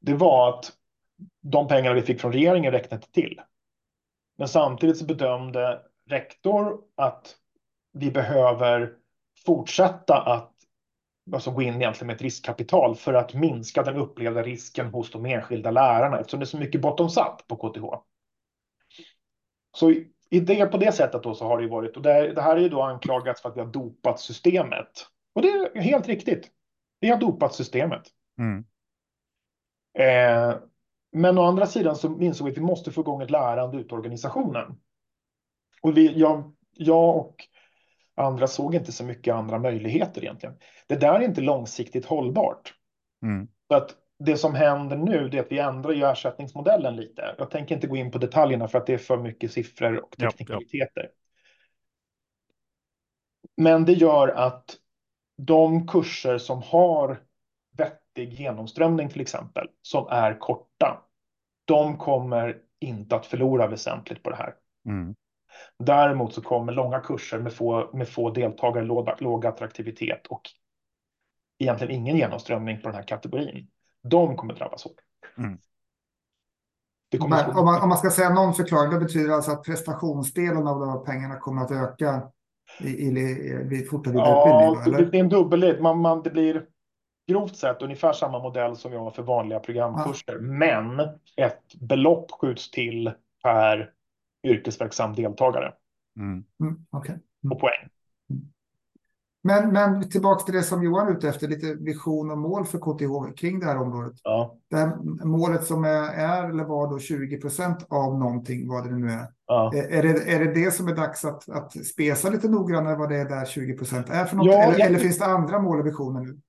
Det 0.00 0.14
var 0.14 0.48
att 0.48 0.72
de 1.42 1.68
pengarna 1.68 1.94
vi 1.94 2.02
fick 2.02 2.20
från 2.20 2.32
regeringen 2.32 2.72
räckte 2.72 2.94
inte 2.94 3.12
till. 3.12 3.40
Men 4.38 4.48
samtidigt 4.48 5.06
bedömde 5.06 5.82
rektor 6.10 6.80
att 6.96 7.36
vi 7.92 8.10
behöver 8.10 8.94
fortsätta 9.48 10.22
att 10.22 10.52
alltså 11.32 11.50
gå 11.50 11.62
in 11.62 11.74
egentligen 11.74 12.06
med 12.06 12.16
ett 12.16 12.22
riskkapital 12.22 12.96
för 12.96 13.14
att 13.14 13.34
minska 13.34 13.82
den 13.82 13.96
upplevda 13.96 14.42
risken 14.42 14.86
hos 14.86 15.10
de 15.10 15.26
enskilda 15.26 15.70
lärarna 15.70 16.18
eftersom 16.18 16.40
det 16.40 16.44
är 16.44 16.46
så 16.46 16.58
mycket 16.58 16.80
bottom 16.80 17.06
up 17.06 17.46
på 17.48 17.56
KTH. 17.56 17.84
Så 19.76 19.90
i 20.30 20.40
det, 20.40 20.66
på 20.66 20.76
det 20.76 20.92
sättet 20.92 21.22
då 21.22 21.34
så 21.34 21.44
har 21.44 21.56
det 21.56 21.62
ju 21.62 21.68
varit 21.68 21.96
och 21.96 22.02
det, 22.02 22.32
det 22.32 22.42
här 22.42 22.56
är 22.56 22.60
ju 22.60 22.68
då 22.68 22.82
anklagats 22.82 23.42
för 23.42 23.48
att 23.48 23.56
vi 23.56 23.60
har 23.60 23.66
dopat 23.66 24.20
systemet. 24.20 25.06
Och 25.34 25.42
det 25.42 25.48
är 25.48 25.80
helt 25.80 26.08
riktigt. 26.08 26.50
Vi 27.00 27.08
har 27.08 27.16
dopat 27.16 27.54
systemet. 27.54 28.02
Mm. 28.38 28.64
Eh, 29.98 30.58
men 31.12 31.38
å 31.38 31.42
andra 31.42 31.66
sidan 31.66 31.96
så 31.96 32.20
insåg 32.20 32.46
vi 32.46 32.52
att 32.52 32.58
vi 32.58 32.62
måste 32.62 32.92
få 32.92 33.00
igång 33.00 33.22
ett 33.22 33.30
lärande 33.30 33.76
ut 33.76 33.92
organisationen. 33.92 34.80
Och 35.82 35.96
vi, 35.96 36.18
jag, 36.18 36.54
jag 36.72 37.16
och 37.16 37.48
andra 38.18 38.46
såg 38.46 38.74
inte 38.74 38.92
så 38.92 39.04
mycket 39.04 39.34
andra 39.34 39.58
möjligheter 39.58 40.22
egentligen. 40.22 40.54
Det 40.86 40.96
där 40.96 41.14
är 41.14 41.20
inte 41.20 41.40
långsiktigt 41.40 42.06
hållbart. 42.06 42.74
Mm. 43.22 43.48
Så 43.68 43.74
att 43.74 43.94
det 44.18 44.36
som 44.36 44.54
händer 44.54 44.96
nu 44.96 45.30
är 45.32 45.40
att 45.40 45.52
vi 45.52 45.58
ändrar 45.58 45.92
ju 45.92 46.04
ersättningsmodellen 46.04 46.96
lite. 46.96 47.34
Jag 47.38 47.50
tänker 47.50 47.74
inte 47.74 47.86
gå 47.86 47.96
in 47.96 48.10
på 48.10 48.18
detaljerna 48.18 48.68
för 48.68 48.78
att 48.78 48.86
det 48.86 48.94
är 48.94 48.98
för 48.98 49.16
mycket 49.16 49.52
siffror 49.52 50.04
och 50.04 50.16
teknikaliteter. 50.16 51.02
Ja, 51.02 51.02
ja. 51.02 51.08
Men 53.56 53.84
det 53.84 53.92
gör 53.92 54.28
att 54.28 54.76
de 55.36 55.86
kurser 55.86 56.38
som 56.38 56.62
har 56.62 57.22
vettig 57.76 58.32
genomströmning 58.32 59.08
till 59.08 59.20
exempel, 59.20 59.68
som 59.82 60.08
är 60.10 60.38
korta, 60.38 61.02
de 61.64 61.96
kommer 61.96 62.58
inte 62.80 63.16
att 63.16 63.26
förlora 63.26 63.66
väsentligt 63.66 64.22
på 64.22 64.30
det 64.30 64.36
här. 64.36 64.54
Mm. 64.86 65.14
Däremot 65.78 66.34
så 66.34 66.42
kommer 66.42 66.72
långa 66.72 67.00
kurser 67.00 67.38
med 67.38 67.52
få, 67.52 67.90
med 67.92 68.08
få 68.08 68.30
deltagare, 68.30 68.84
låg, 68.84 69.10
låg 69.18 69.46
attraktivitet 69.46 70.26
och 70.26 70.42
egentligen 71.58 71.94
ingen 71.94 72.16
genomströmning 72.16 72.80
på 72.80 72.88
den 72.88 72.94
här 72.94 73.02
kategorin 73.02 73.68
de 74.02 74.36
kommer 74.36 74.54
drabbas 74.54 74.84
hårt. 74.84 74.94
Mm. 75.38 75.58
Men, 77.12 77.20
om, 77.20 77.64
man, 77.64 77.82
om, 77.82 77.88
man, 77.88 77.98
ska 77.98 78.10
säga 78.10 78.30
någon 78.30 78.54
förklaring, 78.54 78.90
det 78.90 78.98
betyder 78.98 79.34
alltså 79.34 79.50
att 79.50 79.64
prestationsdelen 79.64 80.66
av 80.66 80.80
de 80.80 80.88
här 80.88 80.98
pengarna 80.98 81.36
kommer 81.36 81.62
att 81.62 81.70
öka 81.70 82.22
i, 82.80 82.88
i, 82.88 83.10
vid 83.64 83.90
fortsatt 83.90 84.14
ja, 84.14 84.72
utbildning? 84.72 85.04
Ja, 85.04 85.10
det 85.10 85.18
är 85.18 85.20
en 85.20 85.28
dubbelled. 85.28 85.80
Man, 85.80 85.98
man, 85.98 86.22
det 86.22 86.30
blir 86.30 86.66
grovt 87.28 87.56
sett 87.56 87.82
ungefär 87.82 88.12
samma 88.12 88.38
modell 88.38 88.76
som 88.76 88.90
vi 88.90 88.96
har 88.96 89.10
för 89.10 89.22
vanliga 89.22 89.60
programkurser, 89.60 90.32
ja. 90.32 90.40
men 90.40 91.00
ett 91.36 91.74
belopp 91.80 92.30
skjuts 92.30 92.70
till 92.70 93.12
per 93.42 93.90
yrkesverksam 94.44 95.14
deltagare. 95.14 95.72
Mm. 96.18 96.44
Mm, 96.60 96.86
okay. 96.90 97.14
mm. 97.14 97.52
Och 97.52 97.60
poäng. 97.60 97.88
Men, 99.42 99.72
men 99.72 100.10
tillbaka 100.10 100.44
till 100.44 100.54
det 100.54 100.62
som 100.62 100.82
Johan 100.82 101.08
är 101.08 101.12
ute 101.12 101.28
efter, 101.28 101.48
lite 101.48 101.74
vision 101.74 102.30
och 102.30 102.38
mål 102.38 102.66
för 102.66 102.78
KTH 102.78 103.34
kring 103.36 103.60
det 103.60 103.66
här 103.66 103.78
området. 103.78 104.20
Ja. 104.22 104.56
Det 104.70 104.76
här 104.76 104.96
målet 105.24 105.64
som 105.64 105.84
är, 105.84 106.12
är 106.12 106.50
eller 106.50 106.64
var 106.64 106.90
då 106.90 106.98
20 106.98 107.40
procent 107.40 107.86
av 107.90 108.18
någonting, 108.18 108.68
vad 108.68 108.84
det 108.84 108.90
nu 108.90 109.10
är. 109.10 109.26
Ja. 109.46 109.72
Är, 109.74 110.02
det, 110.02 110.32
är 110.34 110.44
det 110.44 110.54
det 110.54 110.70
som 110.70 110.88
är 110.88 110.94
dags 110.94 111.24
att, 111.24 111.48
att 111.48 111.86
spesa 111.86 112.30
lite 112.30 112.48
noggrannare 112.48 112.96
vad 112.96 113.08
det 113.08 113.16
är 113.16 113.28
där 113.28 113.44
20 113.44 113.76
procent 113.76 114.10
är 114.10 114.24
för 114.24 114.36
något? 114.36 114.46
Ja, 114.46 114.62
eller, 114.62 114.78
jag... 114.78 114.86
eller, 114.86 114.98
finns 114.98 115.18
det 115.18 115.26
andra 115.26 115.58
mål 115.58 115.80
och 115.80 115.86
visioner 115.86 116.20
nu? 116.20 116.40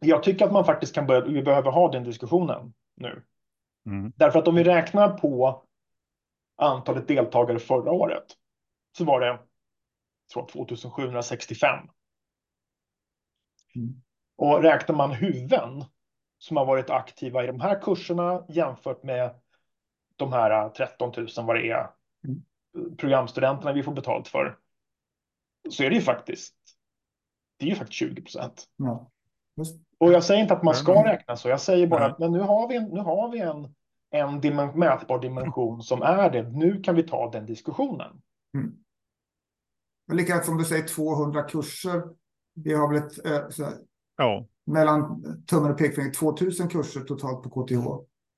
Jag 0.00 0.22
tycker 0.22 0.44
att 0.44 0.52
man 0.52 0.64
faktiskt 0.64 0.94
kan 0.94 1.06
börja, 1.06 1.24
vi 1.24 1.42
behöver 1.42 1.70
ha 1.70 1.92
den 1.92 2.04
diskussionen 2.04 2.72
nu. 2.96 3.22
Mm. 3.86 4.12
Därför 4.16 4.38
att 4.38 4.48
om 4.48 4.54
vi 4.54 4.64
räknar 4.64 5.18
på 5.18 5.62
antalet 6.56 7.08
deltagare 7.08 7.58
förra 7.58 7.92
året 7.92 8.24
så 8.98 9.04
var 9.04 9.20
det 9.20 9.38
från 10.32 10.46
2765 10.46 11.88
Mm. 13.76 14.02
Och 14.36 14.62
räknar 14.62 14.96
man 14.96 15.12
huvuden 15.12 15.84
som 16.38 16.56
har 16.56 16.66
varit 16.66 16.90
aktiva 16.90 17.44
i 17.44 17.46
de 17.46 17.60
här 17.60 17.82
kurserna 17.82 18.44
jämfört 18.48 19.02
med 19.02 19.40
de 20.16 20.32
här 20.32 20.68
13 20.68 21.12
000 21.16 21.28
vad 21.36 21.56
det 21.56 21.70
är 21.70 21.90
mm. 22.24 22.96
programstudenterna 22.96 23.72
vi 23.72 23.82
får 23.82 23.92
betalt 23.92 24.28
för 24.28 24.58
så 25.70 25.82
är 25.82 25.90
det 25.90 25.96
ju 25.96 26.02
faktiskt 26.02 26.54
det 27.56 27.64
är 27.64 27.68
ju 27.68 27.74
faktiskt 27.74 27.98
20 27.98 28.22
procent. 28.22 28.64
Ja. 28.76 29.10
Och 29.98 30.12
jag 30.12 30.24
säger 30.24 30.42
inte 30.42 30.54
att 30.54 30.62
man 30.62 30.74
ska 30.74 31.04
räkna 31.04 31.36
så. 31.36 31.48
Jag 31.48 31.60
säger 31.60 31.86
bara 31.86 32.06
att 32.06 32.18
men 32.18 32.32
nu 32.32 32.40
har 32.40 32.68
vi 32.68 32.76
en, 32.76 32.84
nu 32.84 33.00
har 33.00 33.28
vi 33.28 33.40
en, 33.40 33.74
en 34.14 34.40
dimen, 34.40 34.78
mätbar 34.78 35.18
dimension 35.18 35.82
som 35.82 36.02
är 36.02 36.30
det. 36.30 36.42
Nu 36.42 36.80
kan 36.80 36.94
vi 36.94 37.02
ta 37.02 37.30
den 37.30 37.46
diskussionen. 37.46 38.20
Mm. 38.54 38.74
Likadant 40.12 40.44
som 40.44 40.58
du 40.58 40.64
säger 40.64 40.86
200 40.86 41.42
kurser. 41.42 42.02
Vi 42.54 42.74
har 42.74 42.88
väl 42.88 43.02
ett, 43.02 43.26
eh, 43.26 43.48
så 43.48 43.64
här, 43.64 43.74
ja. 44.16 44.46
mellan 44.66 45.22
tummen 45.46 45.70
och 45.70 45.78
pekfingret 45.78 46.14
2000 46.14 46.68
kurser 46.68 47.00
totalt 47.00 47.42
på 47.42 47.64
KTH. 47.64 47.86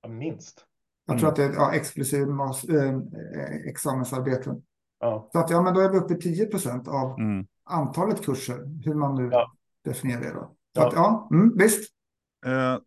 Ja, 0.02 0.08
minst. 0.08 0.64
Jag 1.06 1.18
tror 1.18 1.28
mm. 1.28 1.30
att 1.30 1.36
det 1.36 1.44
är 1.44 1.62
ja, 1.62 1.74
exklusive 1.74 2.32
äh, 2.68 3.68
examensarbeten. 3.68 4.62
Ja. 5.00 5.28
Så 5.32 5.38
att 5.38 5.50
ja, 5.50 5.62
men 5.62 5.74
då 5.74 5.80
är 5.80 5.88
vi 5.88 5.98
uppe 5.98 6.14
i 6.14 6.20
10 6.20 6.46
procent 6.46 6.88
av 6.88 7.20
mm. 7.20 7.46
antalet 7.64 8.24
kurser, 8.24 8.82
hur 8.84 8.94
man 8.94 9.14
nu 9.14 9.28
ja. 9.32 9.52
definierar 9.84 10.20
det. 10.20 10.32
Då. 10.32 10.40
Så 10.40 10.80
ja. 10.80 10.86
Att, 10.86 10.94
ja, 10.94 11.28
mm, 11.32 11.56
visst. 11.58 11.92
Uh, 12.46 12.78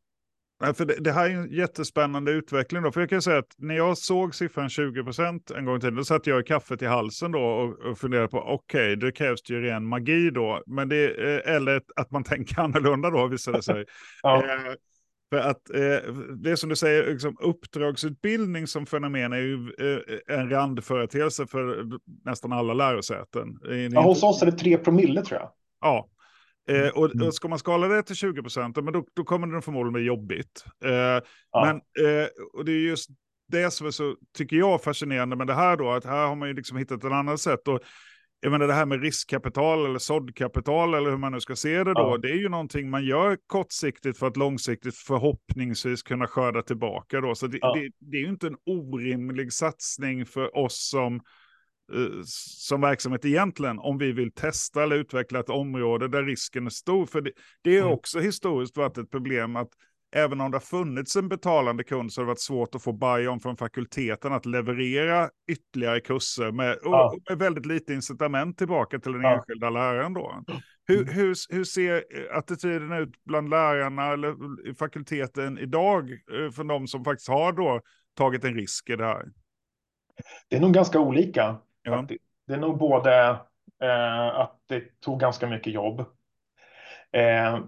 för 0.59 0.85
det, 0.85 0.95
det, 0.99 1.11
här 1.11 1.29
är 1.29 1.33
en 1.33 1.51
jättespännande 1.51 2.31
utveckling. 2.31 2.83
Då. 2.83 2.91
För 2.91 2.99
jag 2.99 3.09
kan 3.09 3.21
säga 3.21 3.37
att 3.37 3.55
när 3.57 3.75
jag 3.75 3.97
såg 3.97 4.35
siffran 4.35 4.69
20 4.69 5.03
procent 5.03 5.51
en 5.51 5.65
gång 5.65 5.77
i 5.77 5.79
tiden, 5.79 5.95
då 5.95 6.03
satte 6.03 6.29
jag 6.29 6.47
kaffet 6.47 6.81
i 6.81 6.85
halsen 6.85 7.31
då 7.31 7.39
och, 7.39 7.79
och 7.79 7.97
funderade 7.97 8.27
på, 8.27 8.39
okej, 8.39 8.93
okay, 8.93 8.95
det 8.95 9.11
krävs 9.11 9.49
ju 9.49 9.61
ren 9.61 9.85
magi 9.85 10.29
då. 10.29 10.63
Men 10.67 10.89
det, 10.89 11.09
eh, 11.09 11.55
eller 11.55 11.81
att 11.95 12.11
man 12.11 12.23
tänker 12.23 12.59
annorlunda 12.61 13.09
då, 13.09 13.27
visade 13.27 13.57
det 13.57 13.63
sig. 13.63 13.85
ja. 14.23 14.37
eh, 14.37 14.73
för 15.29 15.37
att 15.37 15.69
eh, 15.69 16.13
det 16.43 16.57
som 16.57 16.69
du 16.69 16.75
säger, 16.75 17.11
liksom, 17.11 17.37
uppdragsutbildning 17.39 18.67
som 18.67 18.85
fenomen 18.85 19.33
är 19.33 19.37
ju 19.37 19.73
eh, 19.79 20.37
en 20.37 20.49
randföreteelse 20.49 21.47
för 21.47 21.85
nästan 22.25 22.53
alla 22.53 22.73
lärosäten. 22.73 23.59
Ja, 23.91 24.01
hos 24.01 24.23
oss 24.23 24.41
är 24.41 24.45
det 24.45 24.51
3 24.51 24.77
promille 24.77 25.21
tror 25.21 25.39
jag. 25.39 25.51
Ja, 25.81 26.09
Eh, 26.69 26.89
och, 26.89 27.03
och, 27.03 27.15
mm. 27.15 27.32
ska 27.32 27.47
man 27.47 27.60
skala 27.60 27.88
det 27.88 28.03
till 28.03 28.15
20 28.15 28.41
procent, 28.41 28.75
då, 28.75 29.05
då 29.13 29.23
kommer 29.23 29.47
det 29.47 29.62
förmodligen 29.62 29.93
bli 29.93 30.03
jobbigt. 30.03 30.65
Eh, 30.86 30.91
ja. 30.91 31.21
Men 31.51 31.75
eh, 31.75 32.27
och 32.53 32.65
det 32.65 32.71
är 32.71 32.79
just 32.79 33.10
det 33.47 33.71
som 33.71 33.88
är 33.88 33.91
så, 33.91 34.15
tycker 34.38 34.55
jag, 34.55 34.84
fascinerande 34.84 35.36
med 35.36 35.47
det 35.47 35.53
här 35.53 35.77
då, 35.77 35.91
att 35.91 36.05
här 36.05 36.27
har 36.27 36.36
man 36.36 36.47
ju 36.47 36.53
liksom 36.53 36.77
hittat 36.77 37.03
ett 37.03 37.12
annat 37.12 37.39
sätt. 37.39 37.67
Och, 37.67 37.79
jag 38.41 38.51
menar 38.51 38.67
det 38.67 38.73
här 38.73 38.86
med 38.86 39.01
riskkapital 39.01 39.86
eller 39.86 39.99
såddkapital 39.99 40.93
eller 40.93 41.10
hur 41.10 41.17
man 41.17 41.32
nu 41.32 41.39
ska 41.39 41.55
se 41.55 41.84
det 41.84 41.93
då, 41.93 42.01
ja. 42.01 42.17
det 42.17 42.29
är 42.29 42.36
ju 42.36 42.49
någonting 42.49 42.89
man 42.89 43.05
gör 43.05 43.38
kortsiktigt 43.47 44.17
för 44.17 44.27
att 44.27 44.38
långsiktigt 44.38 44.95
förhoppningsvis 44.95 46.03
kunna 46.03 46.27
skörda 46.27 46.62
tillbaka 46.62 47.21
då. 47.21 47.36
Så 47.36 47.47
det, 47.47 47.58
ja. 47.62 47.75
det, 47.75 47.91
det 47.99 48.17
är 48.17 48.21
ju 48.21 48.29
inte 48.29 48.47
en 48.47 48.58
orimlig 48.65 49.53
satsning 49.53 50.25
för 50.25 50.58
oss 50.58 50.89
som 50.89 51.21
som 52.25 52.82
verksamhet 52.82 53.25
egentligen 53.25 53.80
om 53.80 53.97
vi 53.97 54.12
vill 54.12 54.32
testa 54.32 54.84
eller 54.84 54.95
utveckla 54.95 55.39
ett 55.39 55.49
område 55.49 56.08
där 56.08 56.23
risken 56.23 56.65
är 56.65 56.69
stor. 56.69 57.06
För 57.06 57.21
det, 57.21 57.32
det 57.62 57.78
är 57.78 57.82
mm. 57.82 57.93
också 57.93 58.19
historiskt 58.19 58.78
varit 58.78 58.97
ett 58.97 59.12
problem 59.12 59.56
att 59.56 59.69
även 60.12 60.41
om 60.41 60.52
det 60.52 60.56
har 60.56 60.62
funnits 60.62 61.15
en 61.15 61.30
betalande 61.30 61.84
kund 61.84 62.13
så 62.13 62.21
har 62.21 62.25
det 62.25 62.28
varit 62.28 62.39
svårt 62.39 62.75
att 62.75 62.84
få 62.84 62.91
buy-on 62.91 63.39
från 63.39 63.58
fakulteten 63.58 64.34
att 64.34 64.45
leverera 64.45 65.30
ytterligare 65.52 65.99
kurser 65.99 66.52
med, 66.52 66.78
ja. 66.84 67.15
med 67.30 67.39
väldigt 67.39 67.65
lite 67.65 67.93
incitament 67.93 68.58
tillbaka 68.58 68.99
till 68.99 69.12
den 69.12 69.21
ja. 69.21 69.36
enskilda 69.36 69.69
läraren. 69.69 70.13
Då. 70.13 70.43
Hur, 70.88 71.02
mm. 71.02 71.13
hur, 71.13 71.36
hur 71.56 71.63
ser 71.63 72.04
attityden 72.32 72.91
ut 72.91 73.23
bland 73.25 73.49
lärarna 73.49 74.13
eller 74.13 74.36
fakulteten 74.73 75.58
idag 75.58 76.12
eh, 76.12 76.52
för 76.52 76.63
de 76.63 76.88
som 76.88 77.04
faktiskt 77.04 77.30
har 77.30 77.52
då 77.52 77.82
tagit 78.17 78.43
en 78.43 78.54
risk 78.54 78.89
i 78.89 78.95
det 78.95 79.06
här? 79.06 79.25
Det 80.49 80.56
är 80.56 80.60
nog 80.60 80.73
ganska 80.73 80.99
olika. 80.99 81.58
Ja. 81.91 82.06
Det, 82.08 82.17
det, 82.47 82.54
är 82.54 82.58
nog 82.58 82.78
både 82.78 83.28
eh, 83.82 84.39
att 84.39 84.62
det 84.67 84.99
tog 84.99 85.19
ganska 85.19 85.47
mycket 85.47 85.73
jobb. 85.73 85.99
Eh, 87.12 87.60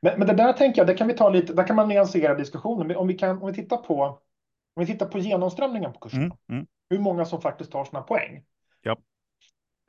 men, 0.00 0.18
men 0.18 0.26
det 0.26 0.34
där 0.34 0.52
tänker 0.52 0.80
jag, 0.80 0.86
det 0.86 0.94
kan 0.94 1.08
vi 1.08 1.14
ta 1.14 1.28
lite, 1.28 1.52
där 1.52 1.66
kan 1.66 1.76
man 1.76 1.88
nyansera 1.88 2.34
diskussionen. 2.34 2.96
Om 2.96 3.06
vi, 3.06 3.14
kan, 3.14 3.42
om 3.42 3.46
vi 3.46 3.54
tittar 3.54 3.76
på 3.76 4.20
om 4.74 4.80
vi 4.80 4.86
tittar 4.86 5.06
på 5.06 5.18
genomströmningen 5.18 5.92
på 5.92 5.98
kurserna, 5.98 6.24
mm, 6.24 6.36
mm. 6.48 6.66
hur 6.90 6.98
många 6.98 7.24
som 7.24 7.40
faktiskt 7.40 7.72
tar 7.72 7.84
sina 7.84 8.02
poäng. 8.02 8.44
Ja. 8.82 8.96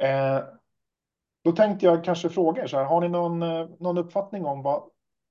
Eh, 0.08 0.44
då 1.44 1.52
tänkte 1.52 1.86
jag 1.86 2.04
kanske 2.04 2.30
fråga 2.30 2.64
er 2.64 2.68
så 2.68 2.78
här, 2.78 2.86
har 2.86 3.02
ni 3.02 3.10
någon, 3.10 3.42
eh, 3.42 3.70
någon 3.80 3.98
uppfattning 3.98 4.46
om 4.46 4.62
vad, 4.62 4.84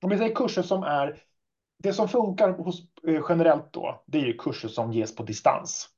om 0.03 0.11
vi 0.11 0.19
säger 0.19 0.35
kurser 0.35 0.63
som 0.63 0.83
är, 0.83 1.23
det 1.79 1.93
som 1.93 2.09
funkar 2.09 2.53
hos, 2.53 2.81
eh, 3.09 3.23
generellt 3.29 3.73
då, 3.73 4.03
det 4.07 4.19
är 4.19 4.27
ju 4.27 4.37
kurser 4.37 4.69
som 4.69 4.93
ges 4.93 5.17
på 5.17 5.23
distans 5.23 5.89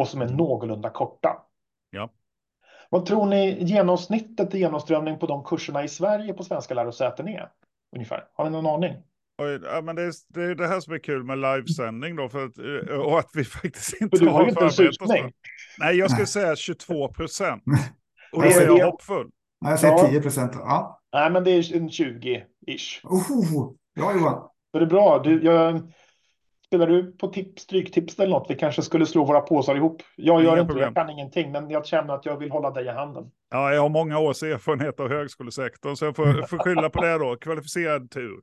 och 0.00 0.08
som 0.08 0.22
är 0.22 0.28
någorlunda 0.28 0.90
korta. 0.90 1.36
Ja. 1.90 2.10
Vad 2.90 3.06
tror 3.06 3.26
ni 3.26 3.64
genomsnittet 3.64 4.54
i 4.54 4.58
genomströmning 4.58 5.18
på 5.18 5.26
de 5.26 5.44
kurserna 5.44 5.84
i 5.84 5.88
Sverige 5.88 6.32
på 6.32 6.44
svenska 6.44 6.74
lärosäten 6.74 7.28
är? 7.28 7.48
Ungefär. 7.96 8.24
Har 8.34 8.44
ni 8.44 8.50
någon 8.50 8.66
aning? 8.66 8.94
Oj, 9.42 9.60
ja, 9.64 9.80
men 9.82 9.96
det, 9.96 10.02
är, 10.02 10.12
det 10.28 10.42
är 10.42 10.54
det 10.54 10.66
här 10.66 10.80
som 10.80 10.94
är 10.94 10.98
kul 10.98 11.24
med 11.24 11.38
livesändning 11.38 12.16
då, 12.16 12.28
för 12.28 12.44
att, 12.44 12.58
eh, 12.58 12.96
och 12.96 13.18
att 13.18 13.30
vi 13.34 13.44
faktiskt 13.60 14.02
inte 14.02 14.16
du 14.16 14.26
har, 14.26 14.32
har 14.32 14.48
inte 14.48 14.64
en 14.64 14.70
susning. 14.70 15.32
Nej, 15.78 15.96
jag 15.96 16.10
skulle 16.10 16.26
säga 16.26 16.56
22 16.56 17.08
procent. 17.08 17.62
Och 18.32 18.42
då 18.42 18.48
är 18.48 18.78
jag 18.78 18.90
hoppfull. 18.90 19.30
Nej, 19.60 19.70
jag 19.70 19.80
säger 19.80 19.94
ja. 19.94 20.08
10 20.08 20.22
procent. 20.22 20.52
Ja. 20.54 21.00
Nej, 21.12 21.30
men 21.30 21.44
det 21.44 21.50
är 21.50 21.76
en 21.76 21.88
20-ish. 21.88 23.00
Oh, 23.04 23.72
bra 23.96 24.12
Johan. 24.14 24.48
Det 24.72 24.78
är 24.78 24.86
bra. 24.86 25.18
Du, 25.18 25.44
jag, 25.44 25.92
Spelar 26.70 26.86
du 26.86 27.12
på 27.12 27.28
tips, 27.28 27.62
stryktips 27.62 28.18
eller 28.18 28.30
något? 28.30 28.50
Vi 28.50 28.54
kanske 28.54 28.82
skulle 28.82 29.06
slå 29.06 29.24
våra 29.24 29.40
påsar 29.40 29.76
ihop. 29.76 30.02
Jag 30.16 30.42
gör 30.42 30.52
Inga 30.52 30.60
inte 30.60 30.78
jag 30.78 30.94
kan 30.94 31.10
ingenting, 31.10 31.52
men 31.52 31.70
jag 31.70 31.86
känner 31.86 32.14
att 32.14 32.26
jag 32.26 32.36
vill 32.36 32.50
hålla 32.50 32.70
dig 32.70 32.84
i 32.84 32.88
handen. 32.88 33.30
Ja, 33.50 33.74
jag 33.74 33.82
har 33.82 33.88
många 33.88 34.18
års 34.18 34.42
erfarenhet 34.42 35.00
av 35.00 35.08
högskolesektorn, 35.08 35.96
så 35.96 36.04
jag 36.04 36.16
får, 36.16 36.42
får 36.48 36.58
skylla 36.58 36.90
på 36.90 37.02
det 37.02 37.18
då. 37.18 37.36
Kvalificerad 37.36 38.10
tur. 38.10 38.40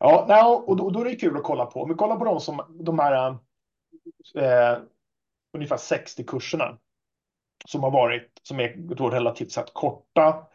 Ja, 0.00 0.64
och 0.66 0.76
då, 0.76 0.90
då, 0.90 1.00
är 1.00 1.04
det 1.04 1.16
kul 1.16 1.36
att 1.36 1.42
kolla 1.42 1.66
på. 1.66 1.82
Om 1.82 1.88
vi 1.88 1.94
kollar 1.94 2.16
på 2.16 2.24
de, 2.24 2.40
som, 2.40 2.62
de 2.84 2.98
här 2.98 3.28
eh, 4.34 4.78
ungefär 5.54 5.76
60 5.76 6.24
kurserna 6.24 6.78
som 7.68 7.82
har 7.82 7.90
varit, 7.90 8.30
som 8.42 8.60
är 8.60 8.76
då 8.76 9.10
relativt 9.10 9.52
sett 9.52 9.74
korta 9.74 10.46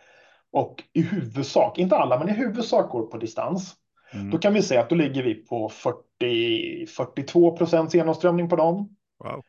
och 0.51 0.83
i 0.93 1.01
huvudsak, 1.01 1.77
inte 1.77 1.97
alla, 1.97 2.19
men 2.19 2.29
i 2.29 2.33
huvudsak 2.33 2.89
går 2.89 3.05
på 3.05 3.17
distans. 3.17 3.75
Mm. 4.13 4.30
Då 4.30 4.38
kan 4.38 4.54
vi 4.54 4.62
säga 4.62 4.82
att 4.82 4.89
då 4.89 4.95
ligger 4.95 5.24
vi 5.24 5.36
på 5.36 5.69
40, 5.69 6.86
42 6.86 7.58
procents 7.58 7.95
genomströmning 7.95 8.50
på 8.50 8.56
dem. 8.56 8.95
Wow. 9.24 9.43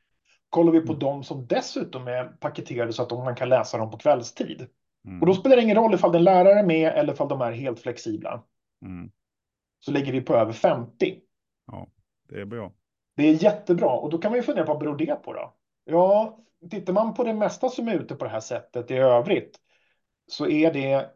Kollar 0.49 0.73
vi 0.73 0.81
på 0.81 0.93
mm. 0.93 0.99
dem 0.99 1.25
som 1.25 1.47
dessutom 1.47 2.09
är 2.09 2.25
paketerade 2.25 2.93
så 2.93 3.03
att 3.03 3.11
man 3.11 3.37
kan 3.37 3.49
läsa 3.49 3.79
dem 3.79 3.91
på 3.91 3.99
kvällstid. 3.99 4.67
Mm. 5.07 5.21
Och 5.21 5.27
då 5.27 5.35
spelar 5.35 5.57
det 5.57 5.63
ingen 5.63 5.77
roll 5.77 5.95
ifall 5.95 6.13
det 6.13 6.17
är 6.17 6.21
en 6.21 6.25
lärare 6.25 6.67
med 6.67 6.93
eller 6.93 7.13
ifall 7.13 7.29
de 7.29 7.41
är 7.41 7.53
helt 7.53 7.81
flexibla. 7.81 8.45
Mm. 8.85 9.11
Så 9.81 9.91
ligger 9.91 10.13
vi 10.13 10.21
på 10.21 10.35
över 10.35 10.53
50. 10.53 11.21
Ja, 11.67 11.89
det 12.29 12.41
är 12.41 12.45
bra. 12.45 12.73
Det 13.17 13.23
är 13.23 13.43
jättebra. 13.45 13.91
Och 13.91 14.11
då 14.11 14.19
kan 14.19 14.31
man 14.31 14.39
ju 14.39 14.43
fundera 14.43 14.67
på 14.67 14.73
vad 14.73 14.81
beror 14.81 14.97
det 14.97 15.15
på 15.15 15.33
då? 15.33 15.55
Ja, 15.85 16.39
tittar 16.71 16.93
man 16.93 17.15
på 17.15 17.25
det 17.25 17.35
mesta 17.35 17.69
som 17.69 17.89
är 17.89 17.95
ute 17.95 18.15
på 18.15 18.25
det 18.25 18.31
här 18.31 18.41
sättet 18.41 18.91
i 18.91 18.95
övrigt 18.95 19.59
så 20.27 20.49
är 20.49 20.73
det 20.73 21.11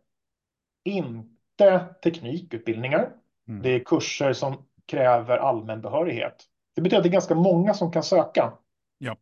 inte 0.85 1.85
teknikutbildningar. 2.03 3.13
Mm. 3.49 3.63
Det 3.63 3.69
är 3.69 3.85
kurser 3.85 4.33
som 4.33 4.67
kräver 4.87 5.39
allmän 5.39 5.81
behörighet. 5.81 6.45
Det 6.75 6.83
betyder 6.83 6.99
att 6.99 7.03
det 7.03 7.09
är 7.09 7.13
ganska 7.13 7.35
många 7.35 7.75
som 7.75 7.93
kan 7.93 8.03
söka. 8.03 8.53
Ja. 8.99 9.17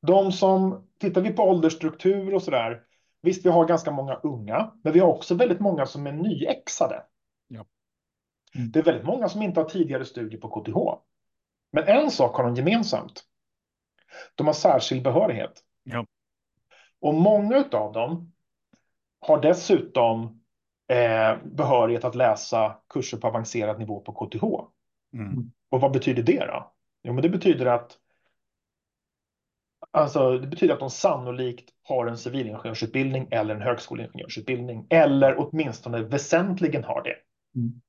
De 0.00 0.32
som, 0.32 0.88
tittar 1.00 1.20
vi 1.20 1.30
på 1.30 1.42
åldersstruktur 1.42 2.34
och 2.34 2.42
så 2.42 2.50
där, 2.50 2.82
visst 3.22 3.46
vi 3.46 3.50
har 3.50 3.64
ganska 3.64 3.90
många 3.90 4.14
unga, 4.14 4.72
men 4.82 4.92
vi 4.92 5.00
har 5.00 5.08
också 5.08 5.34
väldigt 5.34 5.60
många 5.60 5.86
som 5.86 6.06
är 6.06 6.12
nyexade. 6.12 7.04
Ja. 7.48 7.64
Mm. 8.54 8.70
Det 8.70 8.78
är 8.78 8.82
väldigt 8.82 9.06
många 9.06 9.28
som 9.28 9.42
inte 9.42 9.60
har 9.60 9.68
tidigare 9.68 10.04
studier 10.04 10.40
på 10.40 10.48
KTH. 10.48 10.76
Men 11.72 11.84
en 11.84 12.10
sak 12.10 12.36
har 12.36 12.44
de 12.44 12.54
gemensamt. 12.54 13.24
De 14.34 14.46
har 14.46 14.54
särskild 14.54 15.02
behörighet. 15.02 15.64
Ja. 15.82 16.06
Och 17.00 17.14
många 17.14 17.64
av 17.72 17.92
dem 17.92 18.32
har 19.20 19.42
dessutom 19.42 20.43
behörighet 21.44 22.04
att 22.04 22.14
läsa 22.14 22.76
kurser 22.88 23.18
på 23.18 23.26
avancerad 23.26 23.78
nivå 23.78 24.00
på 24.00 24.12
KTH. 24.12 24.44
Mm. 25.14 25.50
Och 25.70 25.80
vad 25.80 25.92
betyder 25.92 26.22
det 26.22 26.46
då? 26.46 26.72
Jo, 27.02 27.12
men 27.12 27.22
det 27.22 27.28
betyder 27.28 27.66
att 27.66 27.98
Alltså, 29.90 30.38
det 30.38 30.46
betyder 30.46 30.74
att 30.74 30.80
de 30.80 30.90
sannolikt 30.90 31.70
har 31.82 32.06
en 32.06 32.18
civilingenjörsutbildning 32.18 33.28
eller 33.30 33.54
en 33.54 33.62
högskoleingenjörsutbildning 33.62 34.86
eller 34.90 35.34
åtminstone 35.38 36.02
väsentligen 36.02 36.84
har 36.84 37.02
det. 37.02 37.16
Mm. 37.56 37.80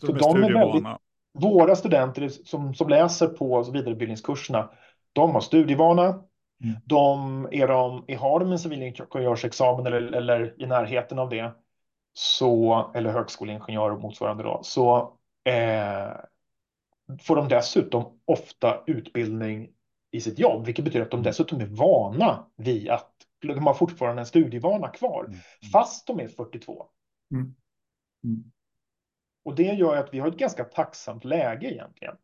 Så, 0.00 0.06
Så 0.06 0.12
de 0.12 0.42
är 0.44 0.52
väldigt, 0.52 0.84
våra 1.32 1.76
studenter 1.76 2.28
som, 2.28 2.74
som 2.74 2.88
läser 2.88 3.26
på 3.26 3.62
vidareutbildningskurserna, 3.62 4.70
de 5.12 5.30
har 5.30 5.40
studievana. 5.40 6.04
Mm. 6.04 6.76
De, 6.84 7.48
är 7.52 7.68
de, 7.68 8.04
har 8.18 8.40
de 8.40 8.52
en 8.52 8.58
civilingenjörsexamen 8.58 9.86
eller, 9.86 10.12
eller 10.12 10.62
i 10.62 10.66
närheten 10.66 11.18
av 11.18 11.28
det, 11.28 11.52
så, 12.18 12.90
eller 12.94 13.12
högskoleingenjör 13.12 13.90
och 13.90 14.00
motsvarande 14.00 14.42
då, 14.42 14.60
så 14.62 14.98
eh, 15.44 16.12
får 17.20 17.36
de 17.36 17.48
dessutom 17.48 18.20
ofta 18.24 18.82
utbildning 18.86 19.70
i 20.10 20.20
sitt 20.20 20.38
jobb, 20.38 20.66
vilket 20.66 20.84
betyder 20.84 21.04
att 21.04 21.10
de 21.10 21.22
dessutom 21.22 21.60
är 21.60 21.66
vana 21.66 22.46
vid 22.56 22.88
att 22.88 23.12
de 23.42 23.66
har 23.66 23.74
fortfarande 23.74 24.22
en 24.22 24.26
studievana 24.26 24.88
kvar, 24.88 25.24
mm. 25.24 25.38
fast 25.72 26.06
de 26.06 26.20
är 26.20 26.28
42. 26.28 26.86
Mm. 27.32 27.54
Mm. 28.24 28.52
Och 29.44 29.54
det 29.54 29.62
gör 29.62 29.96
att 29.96 30.14
vi 30.14 30.18
har 30.18 30.28
ett 30.28 30.38
ganska 30.38 30.64
tacksamt 30.64 31.24
läge 31.24 31.72
egentligen. 31.72 32.16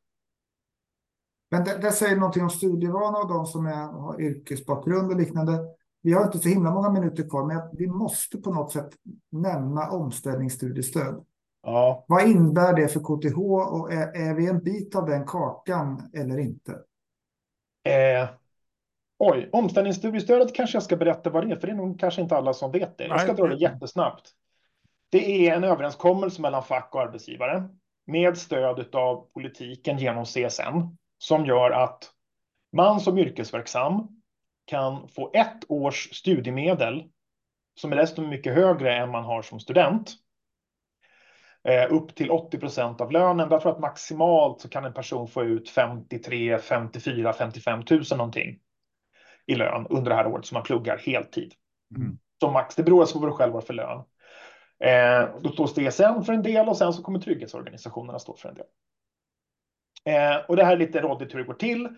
Men 1.50 1.64
det, 1.64 1.78
det 1.78 1.92
säger 1.92 2.16
någonting 2.16 2.42
om 2.42 2.50
studievana 2.50 3.18
och 3.18 3.28
de 3.28 3.46
som 3.46 3.66
är, 3.66 3.86
har 3.86 4.20
yrkesbakgrund 4.20 5.10
och 5.10 5.16
liknande. 5.16 5.74
Vi 6.04 6.12
har 6.12 6.24
inte 6.24 6.38
så 6.38 6.48
himla 6.48 6.70
många 6.70 6.90
minuter 6.90 7.28
kvar, 7.28 7.46
men 7.46 7.60
vi 7.72 7.86
måste 7.86 8.38
på 8.38 8.52
något 8.52 8.72
sätt 8.72 8.90
nämna 9.32 9.90
omställningsstudiestöd. 9.90 11.24
Ja. 11.62 12.04
Vad 12.08 12.28
innebär 12.28 12.72
det 12.72 12.88
för 12.88 13.00
KTH 13.00 13.38
och 13.38 13.92
är, 13.92 14.28
är 14.28 14.34
vi 14.34 14.46
en 14.46 14.58
bit 14.58 14.94
av 14.94 15.06
den 15.06 15.26
kakan 15.26 16.10
eller 16.14 16.38
inte? 16.38 16.72
Eh, 17.84 18.28
oj, 19.18 19.48
omställningsstudiestödet 19.52 20.54
kanske 20.54 20.76
jag 20.76 20.82
ska 20.82 20.96
berätta 20.96 21.30
vad 21.30 21.48
det 21.48 21.54
är, 21.54 21.56
för 21.56 21.66
det 21.66 21.72
är 21.72 21.76
nog 21.76 22.00
kanske 22.00 22.22
inte 22.22 22.36
alla 22.36 22.54
som 22.54 22.72
vet 22.72 22.98
det. 22.98 23.06
Jag 23.06 23.20
ska 23.20 23.32
dra 23.32 23.46
det 23.46 23.56
jättesnabbt. 23.56 24.30
Det 25.08 25.48
är 25.48 25.56
en 25.56 25.64
överenskommelse 25.64 26.42
mellan 26.42 26.62
fack 26.62 26.94
och 26.94 27.00
arbetsgivare 27.00 27.68
med 28.06 28.38
stöd 28.38 28.94
av 28.94 29.26
politiken 29.34 29.98
genom 29.98 30.24
CSN 30.24 30.96
som 31.18 31.46
gör 31.46 31.70
att 31.70 32.10
man 32.72 33.00
som 33.00 33.18
yrkesverksam 33.18 34.13
kan 34.64 35.08
få 35.08 35.30
ett 35.34 35.64
års 35.68 36.14
studiemedel 36.14 37.04
som 37.80 37.92
är 37.92 37.96
desto 37.96 38.22
mycket 38.22 38.54
högre 38.54 38.96
än 38.96 39.10
man 39.10 39.24
har 39.24 39.42
som 39.42 39.60
student. 39.60 40.10
Eh, 41.68 41.92
upp 41.92 42.14
till 42.14 42.30
80 42.30 42.58
procent 42.58 43.00
av 43.00 43.12
lönen. 43.12 43.48
Jag 43.50 43.60
tror 43.60 43.72
att 43.72 43.80
maximalt 43.80 44.60
så 44.60 44.68
kan 44.68 44.84
en 44.84 44.92
person 44.92 45.28
få 45.28 45.44
ut 45.44 45.70
53, 45.70 46.58
54, 46.58 47.32
55 47.32 47.82
000 47.90 48.02
någonting 48.10 48.58
i 49.46 49.54
lön 49.54 49.86
under 49.90 50.10
det 50.10 50.16
här 50.16 50.26
året 50.26 50.46
som 50.46 50.54
man 50.54 50.62
pluggar 50.62 50.98
heltid. 50.98 51.54
Mm. 51.96 52.18
Som 52.40 52.52
max. 52.52 52.74
Det 52.74 52.82
beror 52.82 53.00
alltså 53.00 53.14
på 53.14 53.20
vad 53.20 53.28
du 53.28 53.36
själv 53.36 53.52
har 53.52 53.60
för 53.60 53.74
lön. 53.74 54.04
Eh, 54.78 55.40
då 55.42 55.50
står 55.50 55.66
CSN 55.66 56.24
för 56.24 56.32
en 56.32 56.42
del 56.42 56.68
och 56.68 56.76
sen 56.76 56.92
så 56.92 57.02
kommer 57.02 57.18
trygghetsorganisationerna 57.18 58.18
stå 58.18 58.36
för 58.36 58.48
en 58.48 58.54
del. 58.54 58.66
Eh, 60.04 60.36
och 60.48 60.56
det 60.56 60.64
här 60.64 60.72
är 60.72 60.76
lite 60.76 61.00
rådigt 61.00 61.34
hur 61.34 61.38
det 61.38 61.44
går 61.44 61.54
till. 61.54 61.88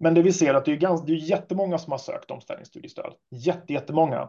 Men 0.00 0.14
det 0.14 0.22
vi 0.22 0.32
ser 0.32 0.54
att 0.54 0.64
det 0.64 0.72
är, 0.72 0.76
ganska, 0.76 1.06
det 1.06 1.12
är 1.12 1.16
jättemånga 1.16 1.78
som 1.78 1.90
har 1.90 1.98
sökt 1.98 2.30
omställningsstudiestöd. 2.30 3.14
Jätte, 3.30 3.72
jättemånga. 3.72 4.28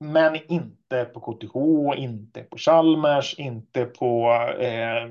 Men 0.00 0.52
inte 0.52 1.04
på 1.04 1.20
KTH, 1.20 1.56
inte 1.98 2.42
på 2.42 2.58
Chalmers, 2.58 3.38
inte 3.38 3.84
på 3.84 4.32
eh, 4.60 5.08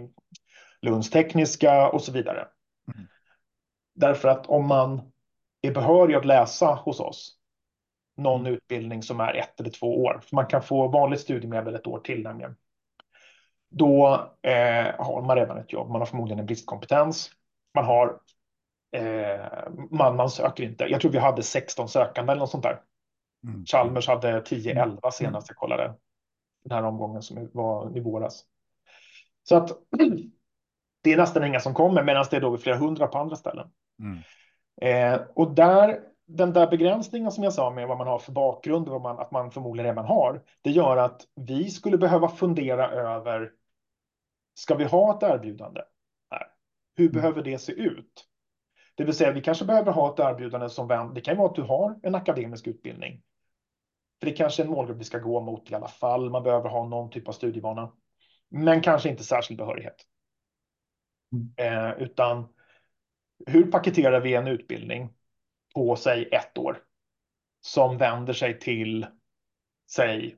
Lunds 0.82 1.10
tekniska 1.10 1.90
och 1.90 2.02
så 2.02 2.12
vidare. 2.12 2.48
Mm. 2.94 3.08
Därför 3.96 4.30
att 4.30 4.48
om 4.48 4.68
man 4.68 5.12
är 5.62 5.72
behörig 5.72 6.16
att 6.16 6.26
läsa 6.26 6.66
hos 6.66 7.00
oss 7.00 7.38
någon 8.18 8.42
mm. 8.42 8.54
utbildning 8.54 9.04
som 9.04 9.20
är 9.20 9.34
ett 9.34 9.60
eller 9.60 9.70
två 9.70 10.04
år, 10.04 10.22
för 10.24 10.36
man 10.36 10.48
kan 10.48 10.62
få 10.62 10.88
vanligt 10.88 11.22
studiemedel 11.22 11.76
ett 11.76 11.88
år 11.88 12.00
till 12.00 12.24
nämligen. 12.24 12.56
Då 13.70 14.08
eh, 14.42 15.06
har 15.06 15.22
man 15.28 15.36
redan 15.36 15.58
ett 15.58 15.74
jobb, 15.74 15.90
man 15.90 16.02
har 16.02 16.06
förmodligen 16.06 16.40
en 16.40 16.46
bristkompetens, 16.46 17.32
man 17.74 17.86
har 17.86 18.20
man, 19.92 20.16
man 20.16 20.30
söker 20.30 20.64
inte. 20.64 20.84
Jag 20.84 21.02
tror 21.02 21.12
vi 21.12 21.18
hade 21.18 21.44
16 21.44 21.90
sökande 21.90 22.32
eller 22.32 22.40
något 22.40 22.52
sånt 22.52 22.64
där. 22.64 22.82
Mm. 23.48 23.66
Chalmers 23.66 24.08
hade 24.08 24.42
10-11 24.42 24.82
mm. 24.82 25.00
senast 25.12 25.50
jag 25.50 25.58
kollade. 25.58 25.94
Den 26.64 26.72
här 26.72 26.84
omgången 26.84 27.22
som 27.22 27.50
var 27.54 27.98
i 27.98 28.00
våras. 28.00 28.44
Så 29.44 29.56
att 29.56 29.70
det 31.04 31.14
är 31.14 31.18
nästan 31.18 31.44
inga 31.44 31.60
som 31.60 31.74
kommer 31.74 32.04
medan 32.04 32.26
det 32.30 32.38
är 32.38 32.42
då 32.42 32.58
flera 32.58 32.78
hundra 32.78 33.08
på 33.08 33.18
andra 33.18 33.36
ställen. 33.36 33.68
Mm. 34.00 34.20
Eh, 34.82 35.22
och 35.36 35.52
där, 35.52 36.00
den 36.28 36.54
där 36.54 36.68
begränsningen 36.68 37.32
som 37.32 37.44
jag 37.44 37.54
sa 37.54 37.70
med 37.70 37.88
vad 37.88 37.98
man 37.98 38.08
har 38.08 38.20
för 38.20 38.32
bakgrund 38.32 38.90
och 38.90 39.02
man, 39.02 39.20
att 39.20 39.32
man 39.32 39.52
förmodligen 39.52 39.92
redan 39.92 40.06
har, 40.06 40.44
det 40.62 40.72
gör 40.72 40.98
att 40.98 41.22
vi 41.36 41.70
skulle 41.70 41.98
behöva 41.98 42.30
fundera 42.30 42.90
över, 42.90 43.52
ska 44.54 44.76
vi 44.76 44.84
ha 44.84 45.18
ett 45.18 45.24
erbjudande 45.24 45.82
här? 46.32 46.48
Hur 46.96 47.10
mm. 47.10 47.14
behöver 47.14 47.44
det 47.44 47.58
se 47.58 47.72
ut? 47.72 48.28
Det 48.98 49.04
vill 49.04 49.14
säga, 49.14 49.32
vi 49.32 49.42
kanske 49.42 49.66
behöver 49.66 49.92
ha 49.92 50.14
ett 50.14 50.20
erbjudande 50.20 50.70
som 50.70 50.88
vänder. 50.88 51.16
Det 51.16 51.22
kan 51.22 51.38
vara 51.38 51.50
att 51.50 51.56
du 51.56 51.62
har 51.62 52.00
en 52.04 52.16
akademisk 52.16 52.68
utbildning. 52.68 53.22
För 54.20 54.26
det 54.26 54.34
kanske 54.34 54.64
är 54.64 54.66
en 54.66 54.72
målgrupp 54.72 54.98
vi 54.98 55.04
ska 55.04 55.18
gå 55.18 55.42
mot 55.42 55.72
i 55.72 55.76
alla 55.76 55.88
fall. 55.88 56.30
Man 56.30 56.44
behöver 56.44 56.70
ha 56.70 56.88
någon 56.88 57.10
typ 57.10 57.28
av 57.28 57.32
studievana, 57.32 57.92
men 58.50 58.82
kanske 58.82 59.10
inte 59.10 59.24
särskild 59.24 59.58
behörighet. 59.58 59.96
Mm. 61.32 61.54
Eh, 61.58 62.02
utan 62.04 62.48
hur 63.46 63.72
paketerar 63.72 64.20
vi 64.20 64.36
en 64.36 64.48
utbildning 64.48 65.14
på, 65.76 65.96
säg 65.96 66.30
ett 66.32 66.58
år 66.58 66.78
som 67.62 67.98
vänder 67.98 68.34
sig 68.34 68.60
till, 68.60 69.06
säg, 69.92 70.38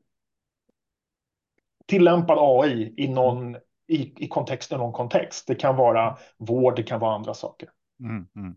tillämpad 1.86 2.38
AI 2.40 2.94
i 2.98 3.08
någon 3.08 3.56
i, 3.88 4.26
i 4.26 4.28
kontext, 4.28 4.72
någon 4.72 4.94
kontext. 4.94 5.48
Det 5.48 5.56
kan 5.56 5.76
vara 5.76 6.18
vård, 6.38 6.76
det 6.76 6.84
kan 6.84 7.00
vara 7.00 7.16
andra 7.16 7.34
saker. 7.34 7.70
Mm, 8.00 8.28
mm. 8.36 8.56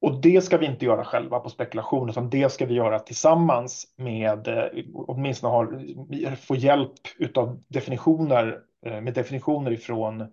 Och 0.00 0.20
det 0.20 0.44
ska 0.44 0.58
vi 0.58 0.66
inte 0.66 0.84
göra 0.84 1.04
själva 1.04 1.40
på 1.40 1.50
spekulation, 1.50 2.10
utan 2.10 2.30
det 2.30 2.52
ska 2.52 2.66
vi 2.66 2.74
göra 2.74 2.98
tillsammans 2.98 3.94
med, 3.96 4.48
eh, 4.48 4.84
åtminstone 4.94 5.52
har, 5.52 6.36
få 6.36 6.54
hjälp 6.56 6.92
av 7.34 7.62
definitioner, 7.68 8.60
eh, 8.86 9.00
med 9.00 9.14
definitioner 9.14 9.70
ifrån 9.70 10.26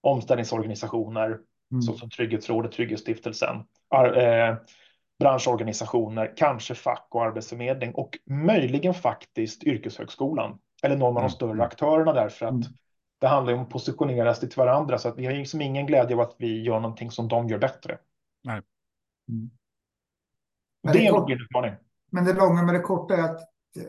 omställningsorganisationer, 0.00 1.38
mm. 1.72 1.82
såsom 1.82 2.10
Trygghetsrådet, 2.10 2.72
Trygghetsstiftelsen, 2.72 3.56
eh, 4.16 4.56
branschorganisationer, 5.18 6.32
kanske 6.36 6.74
fack 6.74 7.06
och 7.10 7.24
arbetsförmedling 7.24 7.94
och 7.94 8.18
möjligen 8.26 8.94
faktiskt 8.94 9.64
yrkeshögskolan 9.64 10.58
eller 10.82 10.96
någon 10.96 11.08
av 11.08 11.14
de 11.14 11.20
mm. 11.20 11.30
större 11.30 11.64
aktörerna 11.64 12.12
därför 12.12 12.46
att 12.46 12.52
mm. 12.52 12.68
Det 13.18 13.26
handlar 13.26 13.52
om 13.52 13.60
att 13.60 13.70
positionera 13.70 14.34
sig 14.34 14.48
till 14.48 14.58
varandra 14.58 14.98
så 14.98 15.08
att 15.08 15.18
vi 15.18 15.26
har 15.26 15.32
liksom 15.32 15.60
ingen 15.60 15.86
glädje 15.86 16.16
av 16.16 16.20
att 16.20 16.34
vi 16.38 16.62
gör 16.62 16.80
någonting 16.80 17.10
som 17.10 17.28
de 17.28 17.48
gör 17.48 17.58
bättre. 17.58 17.98
Nej. 18.44 18.62
Mm. 19.28 19.50
Men 20.82 20.92
det, 20.92 21.06
är 21.06 21.30
en 21.30 21.40
utmaning. 21.40 21.74
Men 22.10 22.24
det 22.24 22.32
långa 22.32 22.62
med 22.62 22.74
det 22.74 22.80
korta 22.80 23.16
är 23.16 23.22
att 23.22 23.40
eh, 23.76 23.82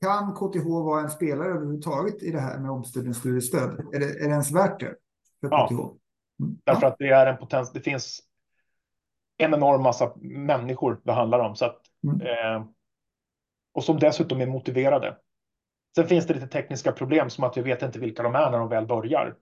kan 0.00 0.34
KTH 0.34 0.66
vara 0.66 1.00
en 1.00 1.10
spelare 1.10 1.48
överhuvudtaget 1.48 2.22
i 2.22 2.30
det 2.30 2.40
här 2.40 2.58
med 2.58 2.70
omställningsstudiestöd? 2.70 3.80
Är 3.92 4.00
det, 4.00 4.06
är 4.06 4.24
det 4.24 4.30
ens 4.30 4.52
värt 4.52 4.80
det 4.80 4.94
för 5.40 5.48
KTH? 5.48 5.72
Ja, 5.72 5.96
mm. 6.40 6.58
därför 6.64 6.86
att 6.86 6.98
det 6.98 7.08
är 7.08 7.26
en 7.26 7.36
potens. 7.36 7.72
Det 7.72 7.80
finns 7.80 8.20
en 9.36 9.54
enorm 9.54 9.82
massa 9.82 10.12
människor 10.20 11.00
det 11.04 11.12
handlar 11.12 11.38
om 11.38 11.56
så 11.56 11.64
att 11.64 11.80
mm. 12.04 12.20
eh, 12.20 12.66
och 13.72 13.84
som 13.84 13.98
dessutom 13.98 14.40
är 14.40 14.46
motiverade. 14.46 15.16
Sen 15.94 16.08
finns 16.08 16.26
det 16.26 16.34
lite 16.34 16.46
tekniska 16.46 16.92
problem 16.92 17.30
som 17.30 17.44
att 17.44 17.56
vi 17.56 17.62
vet 17.62 17.82
inte 17.82 17.98
vilka 17.98 18.22
de 18.22 18.34
är 18.34 18.50
när 18.50 18.58
de 18.58 18.68
väl 18.68 18.86
börjar. 18.86 19.34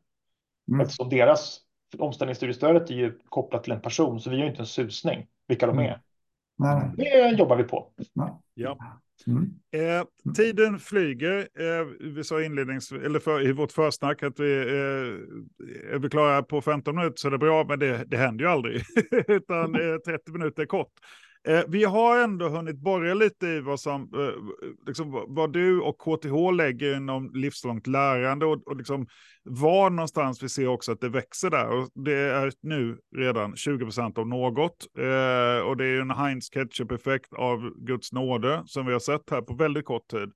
Mm. 0.69 0.81
Eftersom 0.81 1.09
deras 1.09 1.61
omställningsstudiestödet 1.99 2.91
är 2.91 2.95
ju 2.95 3.19
kopplat 3.29 3.65
till 3.65 3.73
en 3.73 3.81
person, 3.81 4.21
så 4.21 4.31
vi 4.31 4.41
har 4.41 4.47
inte 4.47 4.63
en 4.63 4.67
susning 4.67 5.27
vilka 5.49 5.67
de 5.67 5.79
är. 5.79 6.01
Mm. 6.65 6.97
Det 6.97 7.39
jobbar 7.39 7.57
vi 7.57 7.65
på. 7.65 7.93
Ja. 8.55 8.79
Mm. 9.27 9.51
Eh, 9.73 10.33
tiden 10.35 10.79
flyger. 10.79 11.39
Eh, 11.39 11.87
vi 12.01 12.25
sa 12.25 12.43
inlednings 12.43 12.93
eller 12.93 13.21
för, 13.21 13.49
i 13.49 13.53
vårt 13.53 13.73
försnack 13.73 14.23
att 14.23 14.41
vi 14.41 14.57
eh, 14.57 15.95
är 15.95 15.99
vi 15.99 16.09
klara 16.09 16.43
på 16.43 16.61
15 16.61 16.97
minuter 16.97 17.17
så 17.17 17.29
är 17.29 17.31
det 17.33 17.39
bra, 17.39 17.65
men 17.65 17.79
det, 17.79 18.05
det 18.07 18.17
händer 18.17 18.45
ju 18.45 18.51
aldrig. 18.51 18.83
Utan 19.29 19.73
30 19.73 20.11
eh, 20.11 20.33
minuter 20.33 20.63
är 20.63 20.67
kort. 20.67 20.93
Eh, 21.49 21.65
vi 21.69 21.85
har 21.85 22.19
ändå 22.19 22.49
hunnit 22.49 22.79
borra 22.79 23.15
lite 23.15 23.47
i 23.47 23.61
vad, 23.61 23.81
som, 23.81 24.03
eh, 24.03 24.67
liksom, 24.87 25.25
vad 25.29 25.53
du 25.53 25.81
och 25.81 25.99
KTH 25.99 26.53
lägger 26.53 26.97
inom 26.97 27.31
livslångt 27.35 27.87
lärande 27.87 28.47
och, 28.47 28.69
och 28.69 28.77
liksom, 28.77 29.07
var 29.43 29.91
någonstans 29.91 30.43
vi 30.43 30.49
ser 30.49 30.67
också 30.67 30.93
att 30.93 31.01
det 31.01 31.09
växer 31.09 31.51
där. 31.51 31.69
Och 31.69 31.89
det 32.05 32.15
är 32.15 32.53
nu 32.61 32.99
redan 33.17 33.57
20 33.57 33.85
procent 33.85 34.19
av 34.19 34.27
något. 34.29 34.87
Eh, 34.99 35.67
och 35.67 35.77
det 35.77 35.87
är 35.87 36.01
en 36.01 36.11
Heinz 36.11 36.51
ketchup-effekt 36.51 37.33
av 37.33 37.75
Guds 37.77 38.13
nåde 38.13 38.63
som 38.67 38.87
vi 38.87 38.93
har 38.93 39.01
sett 39.01 39.31
här 39.31 39.43
på 39.43 39.55
väldigt 39.55 39.85
kort 39.85 40.09
tid. 40.11 40.33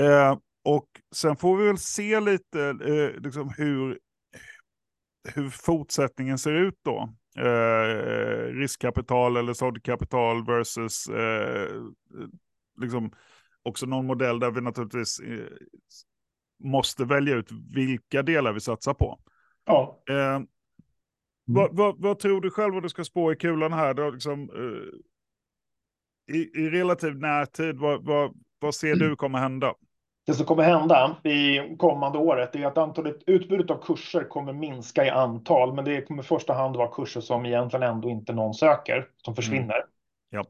Eh, 0.00 0.38
och 0.64 0.88
sen 1.14 1.36
får 1.36 1.56
vi 1.56 1.66
väl 1.66 1.78
se 1.78 2.20
lite 2.20 2.60
eh, 2.62 3.22
liksom 3.22 3.52
hur, 3.56 3.98
hur 5.34 5.50
fortsättningen 5.50 6.38
ser 6.38 6.54
ut 6.54 6.78
då 6.84 7.14
eh, 7.38 8.54
riskkapital 8.54 9.36
eller 9.36 9.52
såddkapital 9.52 10.46
versus 10.46 11.08
eh, 11.08 11.82
liksom 12.80 13.10
också 13.62 13.86
någon 13.86 14.06
modell 14.06 14.40
där 14.40 14.50
vi 14.50 14.60
naturligtvis 14.60 15.20
eh, 15.20 15.46
måste 16.64 17.04
välja 17.04 17.34
ut 17.34 17.48
vilka 17.74 18.22
delar 18.22 18.52
vi 18.52 18.60
satsar 18.60 18.94
på. 18.94 19.20
Ja. 19.64 20.02
Eh, 20.08 20.34
mm. 20.34 20.46
vad, 21.44 21.76
vad, 21.76 22.00
vad, 22.00 22.18
tror 22.18 22.40
du 22.40 22.50
själv 22.50 22.74
vad 22.74 22.82
du 22.82 22.88
ska 22.88 23.04
spå 23.04 23.32
i 23.32 23.36
kulan 23.36 23.72
här? 23.72 23.94
Då, 23.94 24.10
liksom, 24.10 24.50
eh, 24.50 24.98
i, 26.36 26.38
i, 26.38 26.70
relativ 26.70 27.16
närtid, 27.16 27.76
vad, 27.76 28.04
vad, 28.04 28.34
vad 28.58 28.74
ser 28.74 28.96
du 28.96 29.16
kommer 29.16 29.38
hända? 29.38 29.74
Det 30.26 30.34
som 30.34 30.46
kommer 30.46 30.62
hända 30.62 31.16
i 31.22 31.60
kommande 31.78 32.18
året 32.18 32.56
är 32.56 32.66
att 32.66 32.78
antalet 32.78 33.16
utbudet 33.26 33.70
av 33.70 33.82
kurser 33.82 34.24
kommer 34.24 34.52
minska 34.52 35.04
i 35.04 35.10
antal, 35.10 35.74
men 35.74 35.84
det 35.84 36.02
kommer 36.02 36.22
i 36.22 36.26
första 36.26 36.52
hand 36.52 36.76
vara 36.76 36.88
kurser 36.88 37.20
som 37.20 37.46
egentligen 37.46 37.82
ändå 37.82 38.10
inte 38.10 38.32
någon 38.32 38.54
söker, 38.54 39.08
som 39.16 39.30
mm. 39.30 39.36
försvinner. 39.36 39.76
Mm. 39.76 39.86
Ja. 40.28 40.44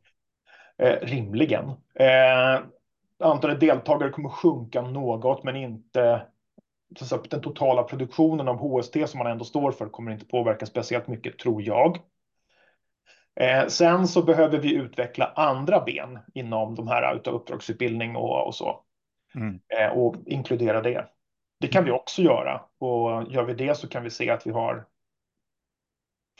Eh, 0.78 1.06
rimligen. 1.06 1.64
Eh, 1.94 2.60
antalet 3.24 3.60
deltagare 3.60 4.10
kommer 4.10 4.28
sjunka 4.28 4.82
något, 4.82 5.44
men 5.44 5.56
inte 5.56 6.22
så 7.00 7.16
den 7.16 7.40
totala 7.40 7.82
produktionen 7.82 8.48
av 8.48 8.56
HST 8.56 9.06
som 9.06 9.18
man 9.18 9.26
ändå 9.26 9.44
står 9.44 9.72
för 9.72 9.88
kommer 9.88 10.12
inte 10.12 10.26
påverka 10.26 10.66
speciellt 10.66 11.08
mycket, 11.08 11.38
tror 11.38 11.62
jag. 11.62 11.98
Eh, 13.40 13.66
sen 13.66 14.08
så 14.08 14.22
behöver 14.22 14.58
vi 14.58 14.74
utveckla 14.74 15.32
andra 15.36 15.80
ben 15.80 16.18
inom 16.34 16.74
de 16.74 16.88
här 16.88 17.16
utav 17.16 17.34
uppdragsutbildning 17.34 18.16
och, 18.16 18.46
och 18.46 18.54
så. 18.54 18.85
Mm. 19.36 19.60
Eh, 19.68 19.98
och 19.98 20.16
inkludera 20.26 20.82
det. 20.82 21.08
Det 21.60 21.68
kan 21.68 21.84
vi 21.84 21.90
också 21.90 22.22
göra 22.22 22.62
och 22.78 23.32
gör 23.32 23.44
vi 23.44 23.54
det 23.54 23.74
så 23.74 23.88
kan 23.88 24.02
vi 24.02 24.10
se 24.10 24.30
att 24.30 24.46
vi 24.46 24.50
har 24.50 24.86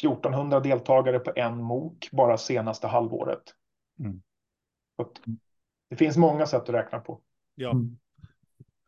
1400 0.03 0.61
deltagare 0.61 1.19
på 1.19 1.33
en 1.37 1.63
MOOC 1.63 2.11
bara 2.13 2.39
senaste 2.39 2.87
halvåret. 2.87 3.43
Mm. 3.99 4.23
Det 5.91 5.97
finns 5.97 6.17
många 6.17 6.47
sätt 6.47 6.63
att 6.63 6.69
räkna 6.75 7.01
på. 7.01 7.21
Ja. 7.55 7.71
Mm. 7.71 7.99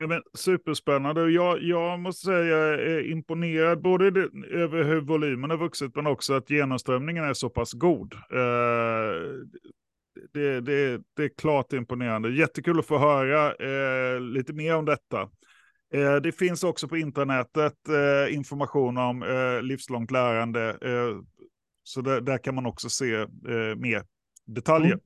Ja, 0.00 0.06
men, 0.06 0.22
superspännande. 0.34 1.30
Jag, 1.30 1.62
jag 1.62 2.00
måste 2.00 2.26
säga 2.26 2.44
jag 2.44 2.74
är 2.74 3.10
imponerad 3.10 3.82
både 3.82 4.10
det, 4.10 4.30
över 4.50 4.84
hur 4.84 5.00
volymen 5.00 5.50
har 5.50 5.56
vuxit 5.56 5.96
men 5.96 6.06
också 6.06 6.34
att 6.34 6.50
genomströmningen 6.50 7.24
är 7.24 7.32
så 7.32 7.50
pass 7.50 7.72
god. 7.72 8.14
Eh, 8.14 9.48
det, 10.32 10.60
det, 10.60 11.00
det, 11.16 11.24
är 11.24 11.28
klart 11.28 11.72
imponerande. 11.72 12.30
Jättekul 12.30 12.78
att 12.78 12.86
få 12.86 12.98
höra 12.98 13.54
eh, 13.54 14.20
lite 14.20 14.52
mer 14.52 14.76
om 14.76 14.84
detta. 14.84 15.20
Eh, 15.94 16.16
det 16.16 16.32
finns 16.32 16.64
också 16.64 16.88
på 16.88 16.96
intranätet 16.96 17.88
eh, 17.88 18.34
information 18.34 18.98
om 18.98 19.22
eh, 19.22 19.62
livslångt 19.62 20.10
lärande. 20.10 20.68
Eh, 20.68 21.20
så 21.82 22.00
där, 22.00 22.20
där, 22.20 22.38
kan 22.38 22.54
man 22.54 22.66
också 22.66 22.88
se 22.88 23.26
mer 23.76 24.02
detaljer. 24.46 24.92
Mm. 24.92 25.00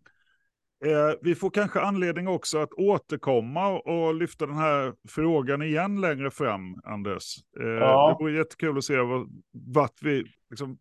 Eh, 0.84 1.14
vi 1.22 1.34
får 1.34 1.50
kanske 1.50 1.80
anledning 1.80 2.28
också 2.28 2.58
att 2.58 2.72
återkomma 2.72 3.68
och 3.68 4.14
lyfta 4.14 4.46
den 4.46 4.56
här 4.56 4.94
frågan 5.08 5.62
igen 5.62 6.00
längre 6.00 6.30
fram, 6.30 6.76
Anders. 6.84 7.36
Eh, 7.60 7.66
ja. 7.66 8.16
Det 8.18 8.24
vore 8.24 8.36
jättekul 8.36 8.78
att 8.78 8.84
se 8.84 8.96
vad, 8.96 9.42
vart 9.52 10.02
vi, 10.02 10.24
liksom, 10.50 10.78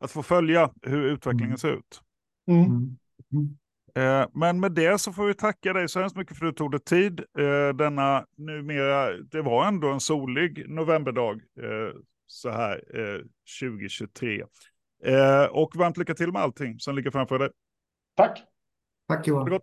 att 0.00 0.10
få 0.10 0.22
följa 0.22 0.70
hur 0.82 1.02
utvecklingen 1.02 1.46
mm. 1.46 1.58
ser 1.58 1.72
ut. 1.72 2.00
Mm. 2.48 2.64
Mm. 2.64 3.58
Eh, 3.94 4.26
men 4.34 4.60
med 4.60 4.72
det 4.72 4.98
så 4.98 5.12
får 5.12 5.26
vi 5.26 5.34
tacka 5.34 5.72
dig 5.72 5.88
så 5.88 6.00
hemskt 6.00 6.16
mycket 6.16 6.38
för 6.38 6.46
att 6.46 6.52
du 6.52 6.58
tog 6.58 6.70
dig 6.70 6.80
tid. 6.80 7.20
Eh, 7.38 7.68
denna 7.74 8.26
numera, 8.36 9.12
det 9.16 9.42
var 9.42 9.66
ändå 9.66 9.88
en 9.88 10.00
solig 10.00 10.68
novemberdag 10.68 11.34
eh, 11.36 11.96
så 12.26 12.50
här 12.50 12.80
2023. 13.60 14.42
och 15.50 15.76
varmt 15.76 15.96
lycka 15.96 16.14
till 16.14 16.32
med 16.32 16.42
allting 16.42 16.78
som 16.78 16.96
ligger 16.96 17.10
framför 17.10 17.38
dig. 17.38 17.50
Tack. 18.16 18.42
Tack 19.08 19.26
Johan. 19.26 19.44